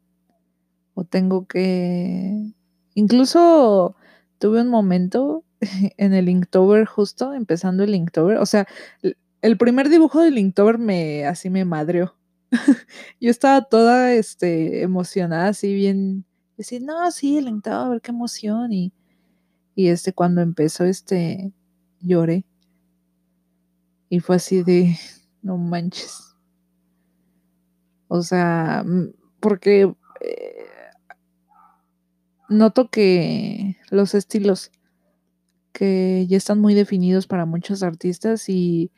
o 0.94 1.04
tengo 1.04 1.46
que... 1.46 2.52
Incluso 2.94 3.96
tuve 4.38 4.60
un 4.62 4.68
momento 4.68 5.44
en 5.96 6.14
el 6.14 6.28
Inktober 6.28 6.86
justo, 6.86 7.34
empezando 7.34 7.84
el 7.84 7.94
Inktober, 7.94 8.38
o 8.38 8.46
sea, 8.46 8.66
el 9.42 9.56
primer 9.58 9.88
dibujo 9.88 10.20
del 10.20 10.38
Inktober 10.38 10.78
me, 10.78 11.26
así 11.26 11.50
me 11.50 11.64
madreó. 11.64 12.14
Yo 13.20 13.30
estaba 13.30 13.62
toda, 13.62 14.12
este, 14.14 14.82
emocionada, 14.82 15.48
así 15.48 15.74
bien, 15.74 16.24
decir, 16.56 16.82
no, 16.82 17.10
sí, 17.10 17.38
Inktober, 17.38 17.78
a 17.78 17.88
ver 17.88 18.00
qué 18.00 18.10
emoción, 18.10 18.72
y, 18.72 18.92
y 19.74 19.88
este, 19.88 20.12
cuando 20.12 20.42
empezó, 20.42 20.84
este, 20.84 21.52
lloré, 22.00 22.44
y 24.08 24.20
fue 24.20 24.36
así 24.36 24.62
de, 24.62 24.96
no 25.42 25.56
manches. 25.56 26.36
O 28.08 28.22
sea, 28.22 28.84
porque 29.40 29.90
eh, 30.20 30.66
noto 32.48 32.90
que 32.90 33.76
los 33.90 34.14
estilos 34.14 34.70
que 35.72 36.26
ya 36.28 36.36
están 36.36 36.60
muy 36.60 36.74
definidos 36.74 37.26
para 37.26 37.46
muchos 37.46 37.82
artistas 37.82 38.48
y, 38.48 38.90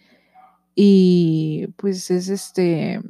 y 0.75 1.69
pues 1.77 2.11
es 2.11 2.29
este 2.29 3.01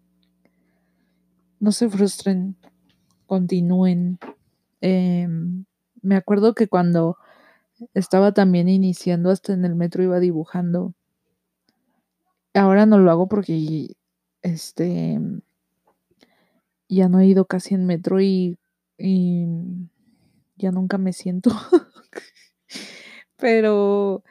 no 1.59 1.73
se 1.73 1.89
frustren, 1.89 2.55
continúen. 3.27 4.21
Em, 4.81 5.65
me 6.03 6.15
acuerdo 6.15 6.55
que 6.55 6.69
cuando 6.69 7.19
estaba 7.95 8.31
también 8.31 8.69
iniciando 8.69 9.31
hasta 9.31 9.55
en 9.55 9.65
el 9.65 9.75
metro 9.75 10.05
iba 10.05 10.21
dibujando 10.21 10.95
Ahora 12.55 12.87
no 12.87 13.01
lo 13.01 13.11
hago 13.11 13.27
porque 13.27 13.97
este 14.43 15.19
ya 16.89 17.09
no 17.09 17.19
he 17.19 17.27
ido 17.27 17.45
casi 17.47 17.75
en 17.75 17.87
metro 17.87 18.21
y, 18.21 18.57
ya 18.97 20.71
nunca 20.71 20.97
me 20.97 21.13
siento. 21.13 21.51
Pero 23.45 24.25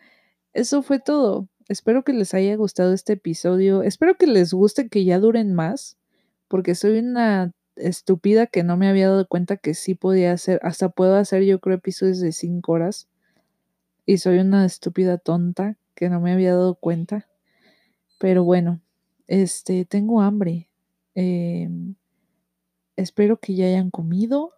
eso 0.53 0.82
fue 0.82 0.97
todo. 0.97 1.47
Espero 1.70 2.03
que 2.03 2.14
les 2.14 2.34
haya 2.34 2.55
gustado 2.55 2.93
este 2.93 3.14
episodio. 3.14 3.84
Espero 3.84 4.16
que 4.16 4.26
les 4.26 4.55
guste 4.55 4.89
que 4.89 5.05
ya 5.05 5.20
duren 5.20 5.53
más, 5.53 5.99
porque 6.47 6.74
soy 6.74 6.97
una 6.97 7.51
estúpida 7.76 8.47
que 8.47 8.64
no 8.64 8.76
me 8.76 8.88
había 8.89 9.09
dado 9.09 9.28
cuenta 9.28 9.57
que 9.57 9.76
sí 9.76 9.93
podía 9.93 10.32
hacer, 10.32 10.59
hasta 10.64 10.89
puedo 10.89 11.16
hacer 11.16 11.43
yo 11.43 11.59
creo 11.59 11.76
episodios 11.76 12.22
de 12.22 12.32
cinco 12.32 12.72
horas. 12.72 13.07
Y 14.07 14.18
soy 14.18 14.39
una 14.39 14.66
estúpida 14.66 15.20
tonta 15.20 15.78
que 15.93 16.09
no 16.09 16.20
me 16.20 16.32
había 16.32 16.53
dado 16.55 16.74
cuenta. 16.74 17.28
Pero 18.18 18.43
bueno, 18.43 18.82
este, 19.28 19.86
tengo 19.86 20.22
hambre. 20.22 20.70
Em, 21.14 21.93
espero 22.95 23.38
que 23.38 23.53
ya 23.53 23.68
hayan 23.68 23.91
comido, 23.91 24.53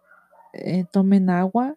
eh, 0.54 0.86
tomen 0.90 1.28
agua, 1.28 1.76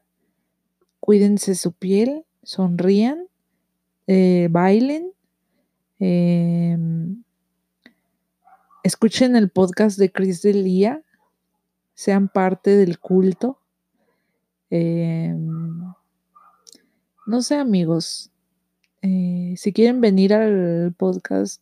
cuídense 1.01 1.55
su 1.55 1.73
piel, 1.73 2.23
sonrían, 2.49 3.27
eh, 4.07 4.47
bailen, 4.49 5.11
em, 5.99 7.23
escuchen 8.83 9.35
el 9.35 9.51
podcast 9.51 9.99
de 9.99 10.11
Chris 10.11 10.41
Delia, 10.41 11.03
sean 11.93 12.27
parte 12.27 12.71
del 12.75 12.97
culto. 12.97 13.59
Em, 14.71 15.93
no 17.27 17.41
sé 17.43 17.55
amigos, 17.55 18.31
eh, 19.03 19.53
si 19.55 19.71
quieren 19.71 20.01
venir 20.01 20.33
al 20.33 20.91
podcast, 20.97 21.61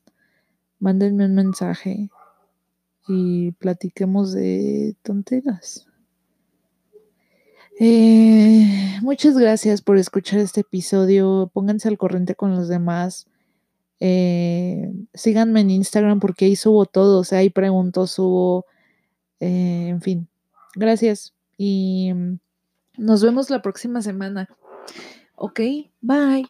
mándenme 0.79 1.25
un 1.25 1.35
mensaje 1.35 2.09
y 3.09 3.51
platiquemos 3.59 4.31
de 4.31 4.95
tonteras. 5.03 5.86
Eh, 7.80 8.97
muchas 9.01 9.38
gracias 9.38 9.82
por 9.82 9.97
escuchar 9.97 10.39
este 10.39 10.61
episodio. 10.61 11.49
Pónganse 11.53 11.88
al 11.88 11.97
corriente 11.97 12.36
con 12.36 12.55
los 12.55 12.67
demás. 12.67 13.28
Eh, 13.99 14.91
síganme 15.13 15.61
en 15.61 15.71
Instagram 15.71 16.19
porque 16.19 16.45
ahí 16.45 16.55
subo 16.55 16.86
todo. 16.86 17.19
O 17.19 17.23
sea, 17.23 17.39
ahí 17.39 17.49
pregunto, 17.49 18.07
subo. 18.07 18.65
Eh, 19.39 19.88
en 19.89 20.01
fin, 20.01 20.28
gracias. 20.75 21.34
Y 21.57 22.11
nos 22.97 23.23
vemos 23.23 23.49
la 23.49 23.61
próxima 23.61 24.01
semana. 24.01 24.49
Ok, 25.36 25.59
bye. 26.01 26.45